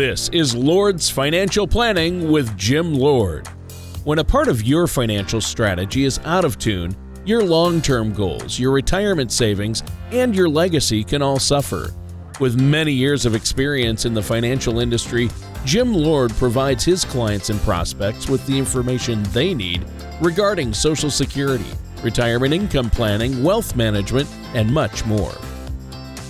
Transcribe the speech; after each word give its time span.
This 0.00 0.30
is 0.30 0.54
Lord's 0.54 1.10
Financial 1.10 1.66
Planning 1.66 2.32
with 2.32 2.56
Jim 2.56 2.94
Lord. 2.94 3.46
When 4.04 4.18
a 4.18 4.24
part 4.24 4.48
of 4.48 4.62
your 4.62 4.86
financial 4.86 5.42
strategy 5.42 6.06
is 6.06 6.18
out 6.24 6.46
of 6.46 6.58
tune, 6.58 6.96
your 7.26 7.44
long 7.44 7.82
term 7.82 8.14
goals, 8.14 8.58
your 8.58 8.72
retirement 8.72 9.30
savings, 9.30 9.82
and 10.10 10.34
your 10.34 10.48
legacy 10.48 11.04
can 11.04 11.20
all 11.20 11.38
suffer. 11.38 11.90
With 12.40 12.58
many 12.58 12.92
years 12.92 13.26
of 13.26 13.34
experience 13.34 14.06
in 14.06 14.14
the 14.14 14.22
financial 14.22 14.80
industry, 14.80 15.28
Jim 15.66 15.92
Lord 15.92 16.30
provides 16.36 16.82
his 16.82 17.04
clients 17.04 17.50
and 17.50 17.60
prospects 17.60 18.26
with 18.26 18.46
the 18.46 18.56
information 18.56 19.22
they 19.34 19.52
need 19.52 19.84
regarding 20.22 20.72
Social 20.72 21.10
Security, 21.10 21.72
retirement 22.02 22.54
income 22.54 22.88
planning, 22.88 23.44
wealth 23.44 23.76
management, 23.76 24.30
and 24.54 24.72
much 24.72 25.04
more. 25.04 25.34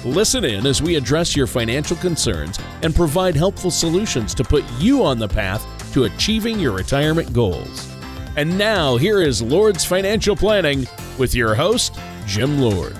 Listen 0.07 0.47
in 0.47 0.67
as 0.67 0.81
we 0.81 0.97
address 0.97 1.37
your 1.37 1.47
financial 1.47 1.95
concerns 1.99 2.59
and 2.83 2.95
provide 2.95 3.37
helpful 3.37 3.71
solutions 3.71 4.33
to 4.33 4.43
put 4.43 4.65
you 4.79 5.05
on 5.05 5.19
the 5.19 5.29
path 5.29 5.63
to 5.93 6.05
achieving 6.05 6.59
your 6.59 6.73
retirement 6.73 7.31
goals. 7.35 7.87
And 8.35 8.57
now, 8.57 8.97
here 8.97 9.21
is 9.21 9.43
Lord's 9.43 9.85
Financial 9.85 10.35
Planning 10.35 10.87
with 11.19 11.35
your 11.35 11.55
host, 11.55 11.99
Jim 12.25 12.59
Lord. 12.59 12.97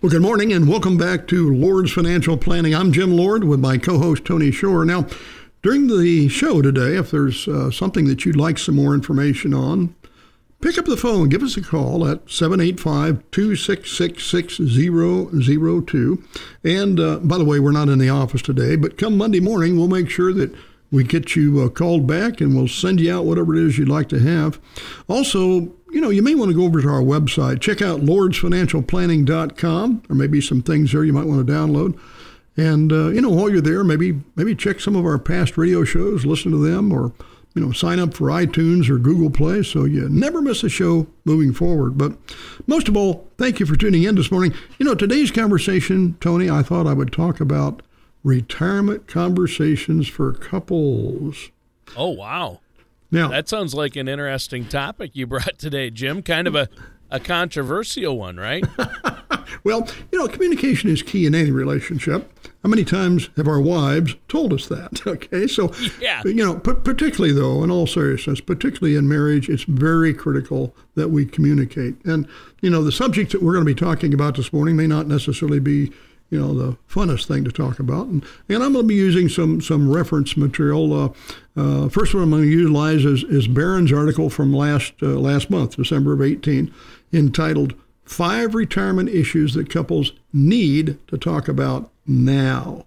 Well, 0.00 0.10
good 0.10 0.22
morning 0.22 0.52
and 0.52 0.68
welcome 0.68 0.96
back 0.96 1.26
to 1.28 1.52
Lord's 1.52 1.90
Financial 1.90 2.36
Planning. 2.36 2.76
I'm 2.76 2.92
Jim 2.92 3.16
Lord 3.16 3.42
with 3.42 3.58
my 3.58 3.76
co 3.76 3.98
host, 3.98 4.24
Tony 4.24 4.52
Shore. 4.52 4.84
Now, 4.84 5.04
during 5.62 5.88
the 5.88 6.28
show 6.28 6.62
today, 6.62 6.96
if 6.96 7.10
there's 7.10 7.48
uh, 7.48 7.72
something 7.72 8.04
that 8.04 8.24
you'd 8.24 8.36
like 8.36 8.58
some 8.58 8.76
more 8.76 8.94
information 8.94 9.52
on, 9.52 9.96
pick 10.66 10.78
up 10.78 10.86
the 10.86 10.96
phone, 10.96 11.28
give 11.28 11.44
us 11.44 11.56
a 11.56 11.62
call 11.62 12.08
at 12.08 12.28
785 12.28 13.22
266 13.30 14.24
6002. 14.24 16.24
And 16.64 16.98
uh, 16.98 17.20
by 17.20 17.38
the 17.38 17.44
way, 17.44 17.60
we're 17.60 17.70
not 17.70 17.88
in 17.88 18.00
the 18.00 18.08
office 18.08 18.42
today, 18.42 18.74
but 18.74 18.98
come 18.98 19.16
Monday 19.16 19.38
morning, 19.38 19.76
we'll 19.76 19.86
make 19.86 20.10
sure 20.10 20.32
that 20.32 20.52
we 20.90 21.04
get 21.04 21.36
you 21.36 21.62
uh, 21.62 21.68
called 21.68 22.08
back 22.08 22.40
and 22.40 22.56
we'll 22.56 22.66
send 22.66 23.00
you 23.00 23.14
out 23.14 23.26
whatever 23.26 23.54
it 23.54 23.62
is 23.62 23.78
you'd 23.78 23.88
like 23.88 24.08
to 24.08 24.18
have. 24.18 24.58
Also, 25.08 25.72
you 25.92 26.00
know, 26.00 26.10
you 26.10 26.20
may 26.20 26.34
want 26.34 26.50
to 26.50 26.56
go 26.56 26.64
over 26.64 26.82
to 26.82 26.88
our 26.88 27.00
website, 27.00 27.60
check 27.60 27.80
out 27.80 28.00
lordsfinancialplanning.com, 28.00 30.02
or 30.08 30.16
maybe 30.16 30.40
some 30.40 30.62
things 30.62 30.90
there 30.90 31.04
you 31.04 31.12
might 31.12 31.26
want 31.26 31.46
to 31.46 31.52
download. 31.52 31.96
And 32.56 32.90
uh, 32.90 33.10
you 33.10 33.20
know, 33.20 33.30
while 33.30 33.50
you're 33.50 33.60
there, 33.60 33.84
maybe 33.84 34.20
maybe 34.34 34.56
check 34.56 34.80
some 34.80 34.96
of 34.96 35.04
our 35.04 35.20
past 35.20 35.56
radio 35.56 35.84
shows, 35.84 36.26
listen 36.26 36.50
to 36.50 36.58
them, 36.58 36.90
or 36.90 37.12
you 37.56 37.64
know, 37.64 37.72
sign 37.72 37.98
up 37.98 38.12
for 38.12 38.28
iTunes 38.28 38.90
or 38.90 38.98
Google 38.98 39.30
Play 39.30 39.62
so 39.62 39.84
you 39.86 40.06
never 40.10 40.42
miss 40.42 40.62
a 40.62 40.68
show 40.68 41.06
moving 41.24 41.54
forward. 41.54 41.96
But 41.96 42.12
most 42.66 42.86
of 42.86 42.96
all, 42.98 43.26
thank 43.38 43.58
you 43.58 43.64
for 43.64 43.76
tuning 43.76 44.02
in 44.02 44.14
this 44.14 44.30
morning. 44.30 44.52
You 44.78 44.84
know, 44.84 44.94
today's 44.94 45.30
conversation, 45.30 46.18
Tony, 46.20 46.50
I 46.50 46.62
thought 46.62 46.86
I 46.86 46.92
would 46.92 47.12
talk 47.12 47.40
about 47.40 47.80
retirement 48.22 49.06
conversations 49.06 50.06
for 50.06 50.34
couples. 50.34 51.50
Oh, 51.96 52.10
wow. 52.10 52.60
Now, 53.10 53.28
that 53.28 53.48
sounds 53.48 53.72
like 53.72 53.96
an 53.96 54.06
interesting 54.06 54.66
topic 54.66 55.12
you 55.14 55.26
brought 55.26 55.58
today, 55.58 55.88
Jim. 55.88 56.22
Kind 56.22 56.46
of 56.46 56.54
a, 56.54 56.68
a 57.10 57.18
controversial 57.18 58.18
one, 58.18 58.36
right? 58.36 58.64
well, 59.64 59.88
you 60.12 60.18
know, 60.18 60.28
communication 60.28 60.90
is 60.90 61.02
key 61.02 61.26
in 61.26 61.34
any 61.34 61.50
relationship. 61.50 62.32
How 62.62 62.68
many 62.68 62.84
times 62.84 63.30
have 63.36 63.46
our 63.46 63.60
wives 63.60 64.16
told 64.28 64.52
us 64.52 64.66
that? 64.66 65.02
Okay, 65.06 65.46
so 65.46 65.72
yeah. 66.00 66.22
you 66.24 66.34
know, 66.34 66.58
particularly 66.58 67.32
though, 67.32 67.62
in 67.62 67.70
all 67.70 67.86
seriousness, 67.86 68.40
particularly 68.40 68.96
in 68.96 69.08
marriage, 69.08 69.48
it's 69.48 69.62
very 69.62 70.12
critical 70.12 70.74
that 70.94 71.08
we 71.08 71.24
communicate. 71.24 71.94
And 72.04 72.28
you 72.60 72.70
know, 72.70 72.82
the 72.82 72.92
subject 72.92 73.32
that 73.32 73.42
we're 73.42 73.52
going 73.52 73.64
to 73.64 73.74
be 73.74 73.78
talking 73.78 74.12
about 74.12 74.36
this 74.36 74.52
morning 74.52 74.76
may 74.76 74.86
not 74.86 75.06
necessarily 75.06 75.60
be 75.60 75.92
you 76.30 76.40
know 76.40 76.52
the 76.54 76.76
funnest 76.88 77.26
thing 77.26 77.44
to 77.44 77.52
talk 77.52 77.78
about 77.78 78.06
and, 78.06 78.24
and 78.48 78.62
i'm 78.62 78.72
going 78.72 78.84
to 78.84 78.88
be 78.88 78.94
using 78.94 79.28
some 79.28 79.60
some 79.60 79.90
reference 79.90 80.36
material 80.36 80.92
uh, 80.92 81.08
uh, 81.56 81.88
first 81.88 82.14
one 82.14 82.22
i'm 82.22 82.30
going 82.30 82.42
to 82.42 82.48
utilize 82.48 83.04
is, 83.04 83.22
is 83.24 83.46
barron's 83.46 83.92
article 83.92 84.28
from 84.28 84.52
last 84.52 84.94
uh, 85.02 85.06
last 85.06 85.50
month 85.50 85.76
december 85.76 86.12
of 86.12 86.22
18 86.22 86.72
entitled 87.12 87.74
five 88.06 88.54
retirement 88.54 89.08
issues 89.08 89.54
that 89.54 89.68
couples 89.68 90.12
need 90.32 90.98
to 91.08 91.18
talk 91.18 91.48
about 91.48 91.90
now 92.06 92.86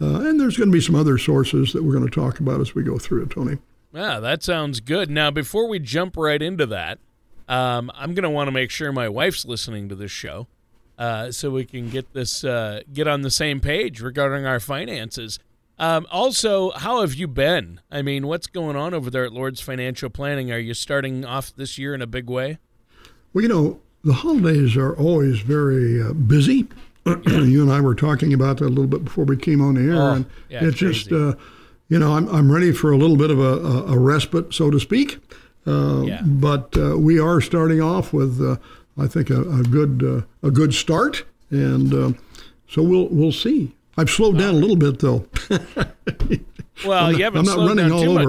uh, 0.00 0.20
and 0.20 0.40
there's 0.40 0.56
going 0.56 0.68
to 0.68 0.72
be 0.72 0.80
some 0.80 0.94
other 0.94 1.18
sources 1.18 1.72
that 1.72 1.82
we're 1.82 1.92
going 1.92 2.08
to 2.08 2.10
talk 2.10 2.40
about 2.40 2.60
as 2.60 2.74
we 2.74 2.82
go 2.82 2.98
through 2.98 3.22
it 3.22 3.30
tony 3.30 3.58
yeah 3.92 4.18
that 4.18 4.42
sounds 4.42 4.80
good 4.80 5.10
now 5.10 5.30
before 5.30 5.68
we 5.68 5.78
jump 5.78 6.16
right 6.16 6.40
into 6.40 6.64
that 6.64 6.98
um, 7.48 7.90
i'm 7.94 8.14
going 8.14 8.22
to 8.22 8.30
want 8.30 8.46
to 8.46 8.52
make 8.52 8.70
sure 8.70 8.92
my 8.92 9.08
wife's 9.08 9.44
listening 9.44 9.88
to 9.88 9.94
this 9.94 10.10
show 10.10 10.46
uh, 10.98 11.32
so 11.32 11.50
we 11.50 11.64
can 11.64 11.90
get 11.90 12.12
this 12.12 12.44
uh, 12.44 12.80
get 12.92 13.08
on 13.08 13.22
the 13.22 13.30
same 13.30 13.60
page 13.60 14.00
regarding 14.00 14.46
our 14.46 14.60
finances. 14.60 15.38
Um, 15.78 16.06
also, 16.12 16.70
how 16.70 17.00
have 17.00 17.14
you 17.14 17.26
been? 17.26 17.80
I 17.90 18.02
mean, 18.02 18.26
what's 18.26 18.46
going 18.46 18.76
on 18.76 18.94
over 18.94 19.10
there 19.10 19.24
at 19.24 19.32
Lord's 19.32 19.60
Financial 19.60 20.10
Planning? 20.10 20.52
Are 20.52 20.58
you 20.58 20.74
starting 20.74 21.24
off 21.24 21.52
this 21.56 21.76
year 21.76 21.94
in 21.94 22.02
a 22.02 22.06
big 22.06 22.30
way? 22.30 22.58
Well, 23.32 23.42
you 23.42 23.48
know, 23.48 23.80
the 24.04 24.12
holidays 24.12 24.76
are 24.76 24.96
always 24.96 25.40
very 25.40 26.02
uh, 26.02 26.12
busy. 26.12 26.68
you 27.26 27.62
and 27.62 27.72
I 27.72 27.80
were 27.80 27.94
talking 27.94 28.32
about 28.32 28.58
that 28.58 28.66
a 28.66 28.68
little 28.68 28.86
bit 28.86 29.04
before 29.04 29.24
we 29.24 29.36
came 29.36 29.60
on 29.60 29.74
the 29.74 29.92
air, 29.92 30.02
oh, 30.02 30.12
and 30.14 30.26
yeah, 30.48 30.64
it's 30.64 30.76
just, 30.76 31.10
uh, 31.10 31.34
you 31.88 31.98
know, 31.98 32.14
I'm 32.14 32.28
I'm 32.28 32.50
ready 32.50 32.72
for 32.72 32.92
a 32.92 32.96
little 32.96 33.16
bit 33.16 33.30
of 33.30 33.40
a, 33.40 33.92
a, 33.92 33.98
respite, 33.98 34.54
so 34.54 34.70
to 34.70 34.78
speak. 34.78 35.18
Uh, 35.66 36.02
yeah. 36.02 36.22
But 36.24 36.76
uh, 36.76 36.96
we 36.98 37.18
are 37.18 37.40
starting 37.40 37.80
off 37.80 38.12
with 38.12 38.40
I 38.98 39.06
think 39.06 39.30
a, 39.30 39.40
a 39.40 39.62
good 39.62 40.02
uh, 40.04 40.46
a 40.46 40.50
good 40.50 40.74
start, 40.74 41.24
and 41.50 41.94
uh, 41.94 42.12
so 42.68 42.82
we'll 42.82 43.08
we'll 43.08 43.32
see. 43.32 43.74
I've 43.96 44.10
slowed 44.10 44.38
down 44.38 44.54
a 44.54 44.58
little 44.58 44.76
bit 44.76 44.98
though. 44.98 45.26
well, 46.84 47.10
not, 47.10 47.16
you 47.16 47.24
haven't 47.24 47.40
I'm 47.40 47.44
not 47.46 47.54
slowed 47.54 47.68
running 47.68 47.88
down 47.88 47.92
all 47.92 48.02
too 48.02 48.18
over. 48.18 48.24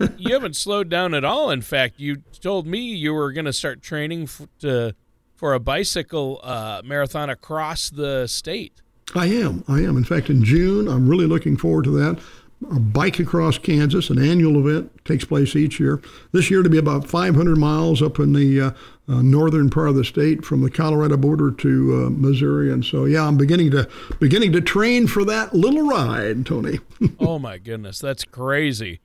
much. 0.00 0.12
you 0.18 0.32
haven't 0.32 0.56
slowed 0.56 0.88
down 0.88 1.14
at 1.14 1.24
all. 1.24 1.50
In 1.50 1.62
fact, 1.62 1.94
you 1.98 2.22
told 2.40 2.66
me 2.66 2.80
you 2.80 3.14
were 3.14 3.32
going 3.32 3.44
to 3.44 3.52
start 3.52 3.82
training 3.82 4.24
f- 4.24 4.48
to, 4.60 4.94
for 5.42 5.54
a 5.54 5.58
bicycle 5.58 6.38
uh, 6.44 6.80
marathon 6.84 7.28
across 7.28 7.90
the 7.90 8.28
state. 8.28 8.80
I 9.12 9.26
am. 9.26 9.64
I 9.66 9.80
am. 9.80 9.96
In 9.96 10.04
fact, 10.04 10.30
in 10.30 10.44
June, 10.44 10.86
I'm 10.86 11.08
really 11.08 11.26
looking 11.26 11.56
forward 11.56 11.82
to 11.86 11.90
that 11.98 12.22
a 12.70 12.78
bike 12.78 13.18
across 13.18 13.58
Kansas, 13.58 14.08
an 14.08 14.24
annual 14.24 14.64
event 14.64 15.04
takes 15.04 15.24
place 15.24 15.56
each 15.56 15.80
year. 15.80 16.00
This 16.30 16.48
year 16.48 16.62
to 16.62 16.70
be 16.70 16.78
about 16.78 17.08
500 17.08 17.56
miles 17.56 18.00
up 18.00 18.20
in 18.20 18.34
the 18.34 18.60
uh, 18.60 18.70
uh, 19.08 19.20
northern 19.20 19.68
part 19.68 19.88
of 19.88 19.96
the 19.96 20.04
state, 20.04 20.44
from 20.44 20.62
the 20.62 20.70
Colorado 20.70 21.16
border 21.16 21.50
to 21.50 22.06
uh, 22.06 22.10
Missouri, 22.10 22.72
and 22.72 22.84
so 22.84 23.04
yeah, 23.04 23.26
I'm 23.26 23.36
beginning 23.36 23.72
to 23.72 23.90
beginning 24.20 24.52
to 24.52 24.60
train 24.60 25.08
for 25.08 25.24
that 25.24 25.54
little 25.54 25.88
ride, 25.88 26.46
Tony. 26.46 26.78
oh 27.18 27.40
my 27.40 27.58
goodness, 27.58 27.98
that's 27.98 28.24
crazy. 28.24 29.00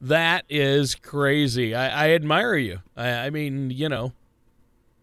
That 0.00 0.44
is 0.48 0.96
crazy. 0.96 1.76
I, 1.76 2.06
I 2.06 2.10
admire 2.10 2.56
you. 2.56 2.80
I, 2.96 3.08
I 3.08 3.30
mean, 3.30 3.70
you 3.70 3.88
know, 3.88 4.14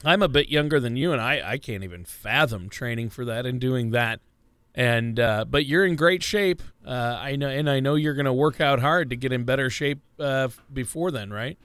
I'm 0.04 0.22
a 0.22 0.28
bit 0.28 0.50
younger 0.50 0.80
than 0.80 0.96
you, 0.96 1.12
and 1.12 1.22
I, 1.22 1.42
I 1.44 1.58
can't 1.58 1.84
even 1.84 2.06
fathom 2.06 2.70
training 2.70 3.10
for 3.10 3.26
that 3.26 3.46
and 3.46 3.60
doing 3.60 3.92
that 3.92 4.20
and 4.76 5.20
uh, 5.20 5.46
but 5.46 5.66
you're 5.66 5.86
in 5.86 5.96
great 5.96 6.24
shape. 6.24 6.62
Uh, 6.86 7.18
I 7.20 7.36
know, 7.36 7.48
and 7.48 7.70
I 7.70 7.80
know 7.80 7.96
you're 7.96 8.16
going 8.16 8.26
to 8.26 8.34
work 8.34 8.60
out 8.60 8.80
hard 8.80 9.10
to 9.12 9.16
get 9.16 9.32
in 9.32 9.44
better 9.44 9.70
shape 9.70 10.00
uh, 10.20 10.50
before 10.72 11.12
then, 11.12 11.32
right? 11.32 11.58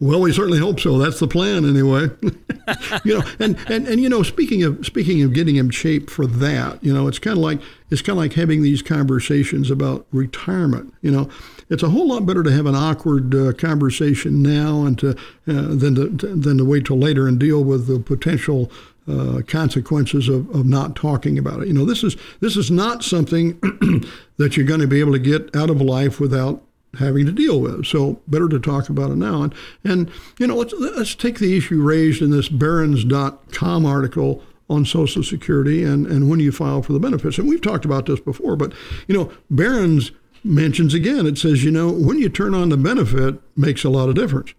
Well, 0.00 0.20
we 0.20 0.32
certainly 0.32 0.60
hope 0.60 0.78
so. 0.78 0.96
That's 0.96 1.18
the 1.18 1.26
plan, 1.26 1.68
anyway. 1.68 2.08
you 3.04 3.18
know, 3.18 3.24
and, 3.40 3.58
and, 3.68 3.88
and 3.88 4.00
you 4.00 4.08
know, 4.08 4.22
speaking 4.22 4.62
of 4.62 4.86
speaking 4.86 5.22
of 5.22 5.32
getting 5.32 5.56
in 5.56 5.70
shape 5.70 6.08
for 6.08 6.24
that, 6.24 6.82
you 6.84 6.94
know, 6.94 7.08
it's 7.08 7.18
kind 7.18 7.36
of 7.36 7.42
like 7.42 7.60
it's 7.90 8.00
kind 8.00 8.16
of 8.16 8.22
like 8.22 8.34
having 8.34 8.62
these 8.62 8.80
conversations 8.80 9.72
about 9.72 10.06
retirement. 10.12 10.94
You 11.02 11.10
know, 11.10 11.28
it's 11.68 11.82
a 11.82 11.88
whole 11.88 12.06
lot 12.06 12.26
better 12.26 12.44
to 12.44 12.52
have 12.52 12.66
an 12.66 12.76
awkward 12.76 13.34
uh, 13.34 13.52
conversation 13.54 14.40
now 14.40 14.84
and 14.84 14.96
to 15.00 15.10
uh, 15.10 15.14
than 15.46 15.94
to, 15.96 16.08
than 16.36 16.58
to 16.58 16.64
wait 16.64 16.86
till 16.86 16.98
later 16.98 17.26
and 17.26 17.38
deal 17.38 17.64
with 17.64 17.88
the 17.88 17.98
potential 17.98 18.70
uh, 19.08 19.40
consequences 19.48 20.28
of, 20.28 20.48
of 20.54 20.64
not 20.64 20.94
talking 20.94 21.38
about 21.38 21.62
it. 21.62 21.68
You 21.68 21.74
know, 21.74 21.84
this 21.84 22.04
is 22.04 22.16
this 22.38 22.56
is 22.56 22.70
not 22.70 23.02
something 23.02 23.58
that 24.36 24.56
you're 24.56 24.66
going 24.66 24.80
to 24.80 24.86
be 24.86 25.00
able 25.00 25.12
to 25.12 25.18
get 25.18 25.56
out 25.56 25.70
of 25.70 25.80
life 25.80 26.20
without 26.20 26.62
having 26.98 27.26
to 27.26 27.32
deal 27.32 27.60
with. 27.60 27.86
So 27.86 28.20
better 28.26 28.48
to 28.48 28.58
talk 28.58 28.88
about 28.88 29.10
it 29.10 29.16
now. 29.16 29.42
And 29.42 29.54
and 29.84 30.10
you 30.38 30.46
know, 30.46 30.56
let's 30.56 30.72
let's 30.74 31.14
take 31.14 31.38
the 31.38 31.56
issue 31.56 31.82
raised 31.82 32.22
in 32.22 32.30
this 32.30 32.48
Barron's.com 32.48 33.86
article 33.86 34.42
on 34.70 34.84
Social 34.84 35.22
Security 35.22 35.82
and, 35.82 36.06
and 36.06 36.28
when 36.28 36.40
you 36.40 36.52
file 36.52 36.82
for 36.82 36.92
the 36.92 37.00
benefits. 37.00 37.38
And 37.38 37.48
we've 37.48 37.62
talked 37.62 37.84
about 37.84 38.06
this 38.06 38.20
before, 38.20 38.56
but 38.56 38.72
you 39.06 39.14
know, 39.14 39.32
Barron's 39.50 40.12
mentions 40.44 40.94
again, 40.94 41.26
it 41.26 41.38
says, 41.38 41.64
you 41.64 41.70
know, 41.70 41.90
when 41.90 42.18
you 42.18 42.28
turn 42.28 42.54
on 42.54 42.68
the 42.68 42.76
benefit 42.76 43.40
makes 43.56 43.84
a 43.84 43.90
lot 43.90 44.08
of 44.08 44.14
difference. 44.14 44.54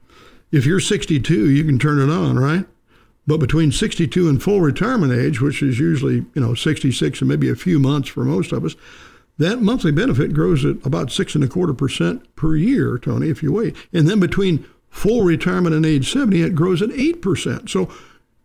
If 0.51 0.65
you're 0.65 0.79
62, 0.79 1.49
you 1.51 1.63
can 1.63 1.77
turn 1.77 1.99
it 1.99 2.11
on, 2.11 2.39
right? 2.39 2.65
But 3.27 3.39
between 3.39 3.71
62 3.71 4.27
and 4.27 4.41
full 4.41 4.61
retirement 4.61 5.13
age, 5.13 5.39
which 5.39 5.61
is 5.61 5.79
usually, 5.79 6.25
you 6.33 6.41
know, 6.41 6.55
66 6.55 7.21
and 7.21 7.29
maybe 7.29 7.49
a 7.49 7.55
few 7.55 7.77
months 7.77 8.09
for 8.09 8.25
most 8.25 8.51
of 8.51 8.65
us, 8.65 8.75
that 9.39 9.62
monthly 9.62 9.91
benefit 9.91 10.33
grows 10.33 10.65
at 10.65 10.86
about 10.86 11.12
six 11.12 11.33
and 11.33 11.44
a 11.44 11.47
quarter 11.47 11.74
percent 11.74 12.36
per 12.36 12.56
year, 12.56 12.97
Tony, 12.97 13.30
if 13.30 13.41
you 13.41 13.53
wait. 13.53 13.75
And 13.91 14.07
then 14.07 14.19
between 14.19 14.65
full 14.89 15.24
retirement 15.24 15.74
and 15.74 15.86
age 15.86 16.12
70, 16.12 16.41
it 16.41 16.56
grows 16.56 16.81
at 16.81 16.89
8%. 16.89 17.69
So 17.69 17.89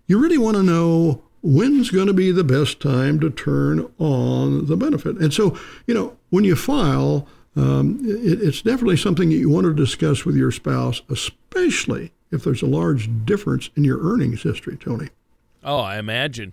you 0.07 0.19
really 0.19 0.39
want 0.39 0.57
to 0.57 0.63
know 0.63 1.23
when's 1.43 1.91
going 1.91 2.07
to 2.07 2.15
be 2.15 2.31
the 2.31 2.45
best 2.45 2.81
time 2.81 3.19
to 3.21 3.29
turn 3.29 3.93
on 3.99 4.67
the 4.67 4.77
benefit. 4.77 5.17
And 5.19 5.35
so, 5.35 5.59
you 5.87 5.95
know, 5.95 6.17
when 6.31 6.45
you 6.45 6.55
file, 6.55 7.27
um, 7.57 7.99
it, 8.05 8.41
it's 8.41 8.63
definitely 8.63 8.97
something 8.97 9.29
that 9.31 9.37
you 9.37 9.51
want 9.51 9.65
to 9.65 9.75
discuss 9.75 10.25
with 10.25 10.37
your 10.37 10.53
spouse, 10.53 11.03
especially 11.11 12.13
if 12.31 12.45
there's 12.45 12.63
a 12.63 12.67
large 12.67 13.11
difference 13.25 13.69
in 13.77 13.83
your 13.85 14.01
earnings 14.01 14.43
history, 14.43 14.77
Tony. 14.77 15.09
Oh, 15.65 15.81
I 15.81 15.99
imagine. 15.99 16.53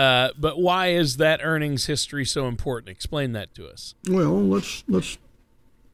Uh, 0.00 0.30
but 0.38 0.58
why 0.58 0.86
is 0.86 1.18
that 1.18 1.40
earnings 1.42 1.84
history 1.84 2.24
so 2.24 2.48
important? 2.48 2.88
Explain 2.88 3.32
that 3.32 3.54
to 3.54 3.68
us. 3.68 3.94
Well, 4.08 4.40
let's 4.40 4.82
let's 4.88 5.18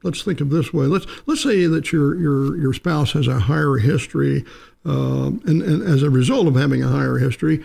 let's 0.04 0.22
think 0.22 0.40
of 0.40 0.50
this 0.50 0.72
way. 0.72 0.86
Let's 0.86 1.06
let's 1.26 1.42
say 1.42 1.66
that 1.66 1.90
your 1.90 2.14
your 2.14 2.56
your 2.56 2.72
spouse 2.72 3.10
has 3.14 3.26
a 3.26 3.40
higher 3.40 3.78
history, 3.78 4.44
um, 4.84 5.42
and, 5.44 5.60
and 5.60 5.82
as 5.82 6.04
a 6.04 6.10
result 6.10 6.46
of 6.46 6.54
having 6.54 6.84
a 6.84 6.88
higher 6.88 7.18
history, 7.18 7.64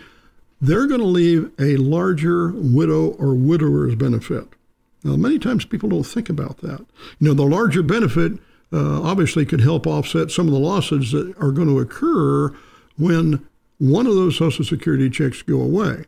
they're 0.60 0.88
going 0.88 1.00
to 1.00 1.06
leave 1.06 1.48
a 1.60 1.76
larger 1.76 2.48
widow 2.48 3.10
or 3.20 3.34
widower's 3.34 3.94
benefit. 3.94 4.48
Now, 5.04 5.14
many 5.14 5.38
times 5.38 5.64
people 5.64 5.90
don't 5.90 6.02
think 6.02 6.28
about 6.28 6.58
that. 6.58 6.84
You 7.20 7.28
know, 7.28 7.34
the 7.34 7.44
larger 7.44 7.84
benefit 7.84 8.32
uh, 8.72 9.00
obviously 9.00 9.46
could 9.46 9.60
help 9.60 9.86
offset 9.86 10.32
some 10.32 10.48
of 10.48 10.52
the 10.52 10.58
losses 10.58 11.12
that 11.12 11.36
are 11.40 11.52
going 11.52 11.68
to 11.68 11.78
occur 11.78 12.48
when 12.98 13.46
one 13.78 14.08
of 14.08 14.16
those 14.16 14.36
Social 14.36 14.64
Security 14.64 15.08
checks 15.08 15.42
go 15.42 15.60
away. 15.62 16.06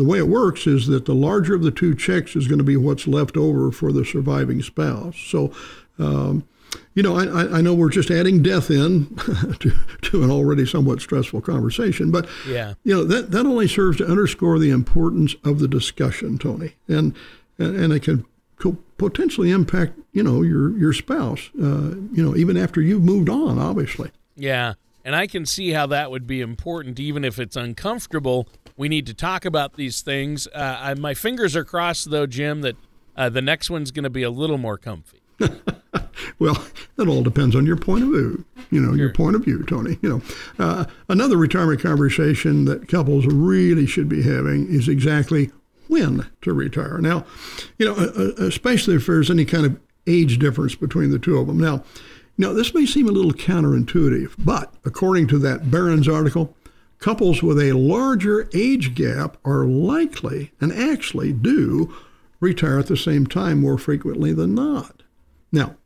The 0.00 0.06
way 0.06 0.16
it 0.16 0.28
works 0.28 0.66
is 0.66 0.86
that 0.86 1.04
the 1.04 1.14
larger 1.14 1.54
of 1.54 1.62
the 1.62 1.70
two 1.70 1.94
checks 1.94 2.34
is 2.34 2.48
going 2.48 2.56
to 2.56 2.64
be 2.64 2.74
what's 2.74 3.06
left 3.06 3.36
over 3.36 3.70
for 3.70 3.92
the 3.92 4.02
surviving 4.02 4.62
spouse. 4.62 5.18
So, 5.18 5.52
um, 5.98 6.48
you 6.94 7.02
know, 7.02 7.18
I, 7.18 7.58
I 7.58 7.60
know 7.60 7.74
we're 7.74 7.90
just 7.90 8.10
adding 8.10 8.42
death 8.42 8.70
in 8.70 9.14
to, 9.60 9.72
to 10.00 10.22
an 10.22 10.30
already 10.30 10.64
somewhat 10.64 11.02
stressful 11.02 11.42
conversation, 11.42 12.10
but 12.10 12.26
yeah, 12.48 12.72
you 12.82 12.94
know 12.94 13.04
that 13.04 13.30
that 13.32 13.44
only 13.44 13.68
serves 13.68 13.98
to 13.98 14.06
underscore 14.06 14.58
the 14.58 14.70
importance 14.70 15.34
of 15.44 15.58
the 15.58 15.68
discussion, 15.68 16.38
Tony, 16.38 16.76
and 16.88 17.14
and, 17.58 17.76
and 17.76 17.92
it 17.92 18.00
can 18.00 18.24
potentially 18.96 19.50
impact 19.50 19.98
you 20.14 20.22
know 20.22 20.40
your 20.40 20.74
your 20.78 20.94
spouse, 20.94 21.50
uh, 21.60 21.90
you 22.10 22.24
know, 22.24 22.34
even 22.36 22.56
after 22.56 22.80
you've 22.80 23.02
moved 23.02 23.28
on, 23.28 23.58
obviously. 23.58 24.10
Yeah, 24.34 24.74
and 25.04 25.14
I 25.14 25.26
can 25.26 25.44
see 25.44 25.72
how 25.72 25.86
that 25.88 26.10
would 26.10 26.26
be 26.26 26.40
important, 26.40 26.98
even 26.98 27.22
if 27.22 27.38
it's 27.38 27.56
uncomfortable. 27.56 28.48
We 28.80 28.88
need 28.88 29.04
to 29.08 29.14
talk 29.14 29.44
about 29.44 29.74
these 29.74 30.00
things. 30.00 30.46
Uh, 30.46 30.78
I, 30.80 30.94
my 30.94 31.12
fingers 31.12 31.54
are 31.54 31.64
crossed, 31.64 32.10
though, 32.10 32.24
Jim, 32.24 32.62
that 32.62 32.76
uh, 33.14 33.28
the 33.28 33.42
next 33.42 33.68
one's 33.68 33.90
going 33.90 34.04
to 34.04 34.10
be 34.10 34.22
a 34.22 34.30
little 34.30 34.56
more 34.56 34.78
comfy. 34.78 35.20
well, 36.38 36.64
that 36.96 37.06
all 37.06 37.22
depends 37.22 37.54
on 37.54 37.66
your 37.66 37.76
point 37.76 38.04
of 38.04 38.08
view. 38.08 38.46
You 38.70 38.80
know, 38.80 38.92
sure. 38.92 38.96
your 38.96 39.12
point 39.12 39.36
of 39.36 39.44
view, 39.44 39.62
Tony. 39.64 39.98
You 40.00 40.08
know, 40.08 40.22
uh, 40.58 40.86
another 41.10 41.36
retirement 41.36 41.82
conversation 41.82 42.64
that 42.64 42.88
couples 42.88 43.26
really 43.26 43.84
should 43.84 44.08
be 44.08 44.22
having 44.22 44.66
is 44.74 44.88
exactly 44.88 45.50
when 45.88 46.26
to 46.40 46.54
retire. 46.54 46.96
Now, 46.96 47.26
you 47.76 47.84
know, 47.84 47.96
especially 48.38 48.94
if 48.94 49.04
there's 49.04 49.30
any 49.30 49.44
kind 49.44 49.66
of 49.66 49.78
age 50.06 50.38
difference 50.38 50.74
between 50.74 51.10
the 51.10 51.18
two 51.18 51.36
of 51.36 51.48
them. 51.48 51.58
Now, 51.58 51.84
now 52.38 52.54
this 52.54 52.72
may 52.72 52.86
seem 52.86 53.10
a 53.10 53.12
little 53.12 53.34
counterintuitive, 53.34 54.36
but 54.38 54.72
according 54.86 55.26
to 55.26 55.38
that 55.40 55.70
Barron's 55.70 56.08
article, 56.08 56.56
couples 57.00 57.42
with 57.42 57.58
a 57.58 57.72
larger 57.72 58.48
age 58.54 58.94
gap 58.94 59.36
are 59.44 59.64
likely 59.64 60.52
and 60.60 60.72
actually 60.72 61.32
do 61.32 61.94
retire 62.38 62.78
at 62.78 62.86
the 62.86 62.96
same 62.96 63.26
time 63.26 63.60
more 63.60 63.78
frequently 63.78 64.32
than 64.32 64.54
not. 64.54 65.02
Now, 65.50 65.76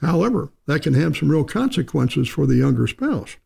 however, 0.00 0.52
that 0.66 0.82
can 0.82 0.94
have 0.94 1.16
some 1.16 1.30
real 1.30 1.44
consequences 1.44 2.28
for 2.28 2.46
the 2.46 2.56
younger 2.56 2.86
spouse. 2.86 3.36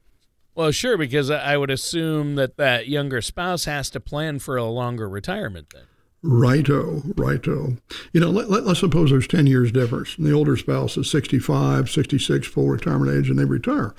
Well, 0.55 0.71
sure, 0.71 0.97
because 0.97 1.31
I 1.31 1.57
would 1.57 1.71
assume 1.71 2.37
that 2.37 2.57
that 2.59 2.87
younger 2.87 3.21
spouse 3.21 3.65
has 3.65 3.91
to 3.91 4.01
plan 4.01 4.39
for 4.39 4.57
a 4.57 4.65
longer 4.65 5.09
retirement 5.09 5.71
then. 5.73 5.85
Righto, 6.23 7.03
righto. 7.17 7.77
You 8.13 8.21
know, 8.21 8.31
let, 8.31 8.49
let, 8.49 8.65
us 8.65 8.81
suppose 8.81 9.11
there's 9.11 9.27
10 9.27 9.47
years 9.47 9.73
difference, 9.73 10.17
and 10.17 10.27
the 10.27 10.33
older 10.33 10.57
spouse 10.57 10.97
is 10.97 11.11
65, 11.11 11.91
66, 11.91 12.47
full 12.47 12.69
retirement 12.69 13.13
age, 13.15 13.29
and 13.29 13.39
they 13.39 13.45
retire. 13.45 13.95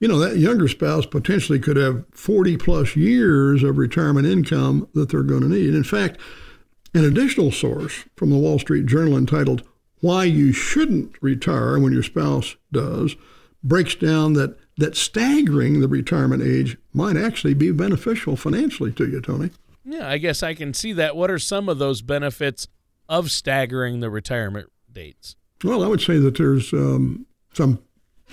You 0.00 0.08
know, 0.08 0.18
that 0.18 0.38
younger 0.38 0.68
spouse 0.68 1.06
potentially 1.06 1.58
could 1.58 1.76
have 1.76 2.04
40 2.10 2.56
plus 2.56 2.96
years 2.96 3.62
of 3.62 3.78
retirement 3.78 4.26
income 4.26 4.88
that 4.94 5.08
they're 5.08 5.22
going 5.22 5.42
to 5.42 5.48
need. 5.48 5.74
In 5.74 5.84
fact, 5.84 6.20
an 6.92 7.04
additional 7.04 7.50
source 7.50 8.04
from 8.16 8.30
the 8.30 8.38
Wall 8.38 8.58
Street 8.58 8.86
Journal 8.86 9.16
entitled 9.16 9.62
Why 10.00 10.24
You 10.24 10.52
Shouldn't 10.52 11.14
Retire 11.20 11.78
When 11.78 11.92
Your 11.92 12.02
Spouse 12.02 12.56
Does 12.72 13.16
breaks 13.62 13.94
down 13.94 14.34
that, 14.34 14.56
that 14.76 14.96
staggering 14.96 15.80
the 15.80 15.88
retirement 15.88 16.42
age 16.42 16.76
might 16.92 17.16
actually 17.16 17.54
be 17.54 17.72
beneficial 17.72 18.36
financially 18.36 18.92
to 18.92 19.08
you, 19.08 19.20
Tony. 19.20 19.50
Yeah, 19.84 20.08
I 20.08 20.18
guess 20.18 20.42
I 20.42 20.54
can 20.54 20.72
see 20.74 20.92
that. 20.92 21.16
What 21.16 21.30
are 21.30 21.38
some 21.38 21.68
of 21.68 21.78
those 21.78 22.02
benefits 22.02 22.68
of 23.08 23.30
staggering 23.30 24.00
the 24.00 24.10
retirement 24.10 24.70
dates? 24.90 25.36
Well, 25.62 25.82
I 25.82 25.88
would 25.88 26.00
say 26.00 26.18
that 26.18 26.36
there's 26.36 26.72
um, 26.72 27.26
some, 27.52 27.80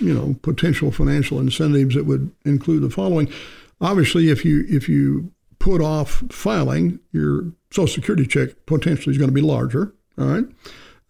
you 0.02 0.14
know, 0.14 0.36
potential 0.42 0.90
financial 0.90 1.38
incentives 1.38 1.94
that 1.94 2.04
would 2.04 2.30
include 2.44 2.82
the 2.82 2.90
following. 2.90 3.32
Obviously, 3.80 4.30
if 4.30 4.44
you 4.44 4.64
if 4.68 4.88
you 4.88 5.32
put 5.58 5.80
off 5.80 6.22
filing, 6.30 6.98
your 7.12 7.52
Social 7.70 7.94
Security 7.94 8.26
check 8.26 8.50
potentially 8.66 9.12
is 9.12 9.18
going 9.18 9.30
to 9.30 9.34
be 9.34 9.40
larger. 9.40 9.92
All 10.18 10.26
right. 10.26 10.44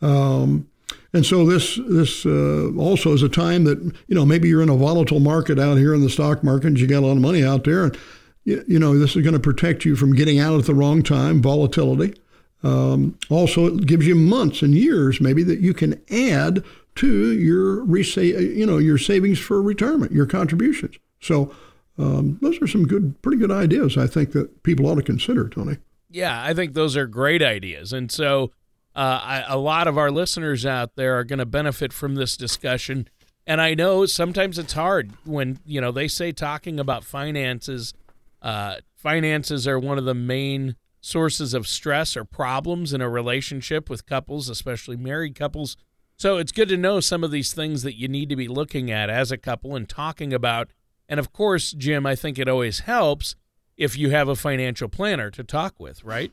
Um, 0.00 0.68
and 1.12 1.26
so 1.26 1.44
this 1.44 1.78
this 1.88 2.24
uh, 2.24 2.72
also 2.76 3.12
is 3.12 3.22
a 3.22 3.28
time 3.28 3.64
that 3.64 3.78
you 4.06 4.14
know 4.14 4.24
maybe 4.24 4.48
you're 4.48 4.62
in 4.62 4.68
a 4.68 4.76
volatile 4.76 5.20
market 5.20 5.58
out 5.58 5.76
here 5.76 5.94
in 5.94 6.02
the 6.02 6.10
stock 6.10 6.42
market, 6.42 6.68
and 6.68 6.80
you 6.80 6.86
got 6.86 7.00
a 7.02 7.06
lot 7.06 7.12
of 7.12 7.22
money 7.22 7.44
out 7.44 7.64
there, 7.64 7.84
and 7.84 7.98
you, 8.44 8.64
you 8.66 8.78
know, 8.78 8.98
this 8.98 9.16
is 9.16 9.22
going 9.22 9.34
to 9.34 9.40
protect 9.40 9.84
you 9.84 9.96
from 9.96 10.14
getting 10.14 10.38
out 10.38 10.58
at 10.58 10.66
the 10.66 10.74
wrong 10.74 11.02
time, 11.02 11.42
volatility. 11.42 12.14
Um, 12.62 13.18
also, 13.28 13.66
it 13.66 13.86
gives 13.86 14.06
you 14.06 14.14
months 14.14 14.62
and 14.62 14.74
years 14.74 15.20
maybe 15.20 15.42
that 15.44 15.60
you 15.60 15.74
can 15.74 16.00
add 16.10 16.64
to 16.96 17.32
your 17.32 17.84
resa- 17.84 18.42
you 18.42 18.66
know 18.66 18.78
your 18.78 18.98
savings 18.98 19.38
for 19.38 19.62
retirement, 19.62 20.12
your 20.12 20.26
contributions. 20.26 20.96
So 21.20 21.54
um, 21.98 22.38
those 22.40 22.60
are 22.60 22.66
some 22.66 22.86
good, 22.86 23.20
pretty 23.22 23.38
good 23.38 23.50
ideas. 23.50 23.96
I 23.96 24.06
think 24.06 24.32
that 24.32 24.62
people 24.62 24.86
ought 24.86 24.96
to 24.96 25.02
consider, 25.02 25.48
Tony. 25.48 25.78
Yeah, 26.10 26.42
I 26.42 26.52
think 26.54 26.74
those 26.74 26.96
are 26.96 27.06
great 27.06 27.42
ideas, 27.42 27.92
and 27.92 28.10
so 28.10 28.52
uh, 28.94 29.20
I, 29.22 29.44
a 29.48 29.58
lot 29.58 29.86
of 29.86 29.96
our 29.96 30.10
listeners 30.10 30.66
out 30.66 30.96
there 30.96 31.18
are 31.18 31.24
going 31.24 31.38
to 31.38 31.46
benefit 31.46 31.92
from 31.92 32.14
this 32.14 32.36
discussion. 32.36 33.08
And 33.46 33.60
I 33.60 33.74
know 33.74 34.06
sometimes 34.06 34.58
it's 34.58 34.74
hard 34.74 35.12
when 35.24 35.58
you 35.64 35.80
know 35.80 35.90
they 35.90 36.08
say 36.08 36.32
talking 36.32 36.78
about 36.78 37.04
finances 37.04 37.94
uh, 38.42 38.76
finances 38.96 39.66
are 39.68 39.78
one 39.78 39.98
of 39.98 40.04
the 40.04 40.14
main 40.14 40.76
sources 41.00 41.54
of 41.54 41.66
stress 41.66 42.16
or 42.16 42.24
problems 42.24 42.92
in 42.92 43.00
a 43.00 43.08
relationship 43.08 43.88
with 43.88 44.06
couples, 44.06 44.48
especially 44.48 44.96
married 44.96 45.34
couples. 45.34 45.76
So 46.22 46.36
it's 46.36 46.52
good 46.52 46.68
to 46.68 46.76
know 46.76 47.00
some 47.00 47.24
of 47.24 47.32
these 47.32 47.52
things 47.52 47.82
that 47.82 47.98
you 47.98 48.06
need 48.06 48.28
to 48.28 48.36
be 48.36 48.46
looking 48.46 48.92
at 48.92 49.10
as 49.10 49.32
a 49.32 49.36
couple 49.36 49.74
and 49.74 49.88
talking 49.88 50.32
about. 50.32 50.70
And 51.08 51.18
of 51.18 51.32
course, 51.32 51.72
Jim, 51.72 52.06
I 52.06 52.14
think 52.14 52.38
it 52.38 52.46
always 52.46 52.78
helps 52.78 53.34
if 53.76 53.98
you 53.98 54.10
have 54.10 54.28
a 54.28 54.36
financial 54.36 54.88
planner 54.88 55.32
to 55.32 55.42
talk 55.42 55.80
with, 55.80 56.04
right? 56.04 56.30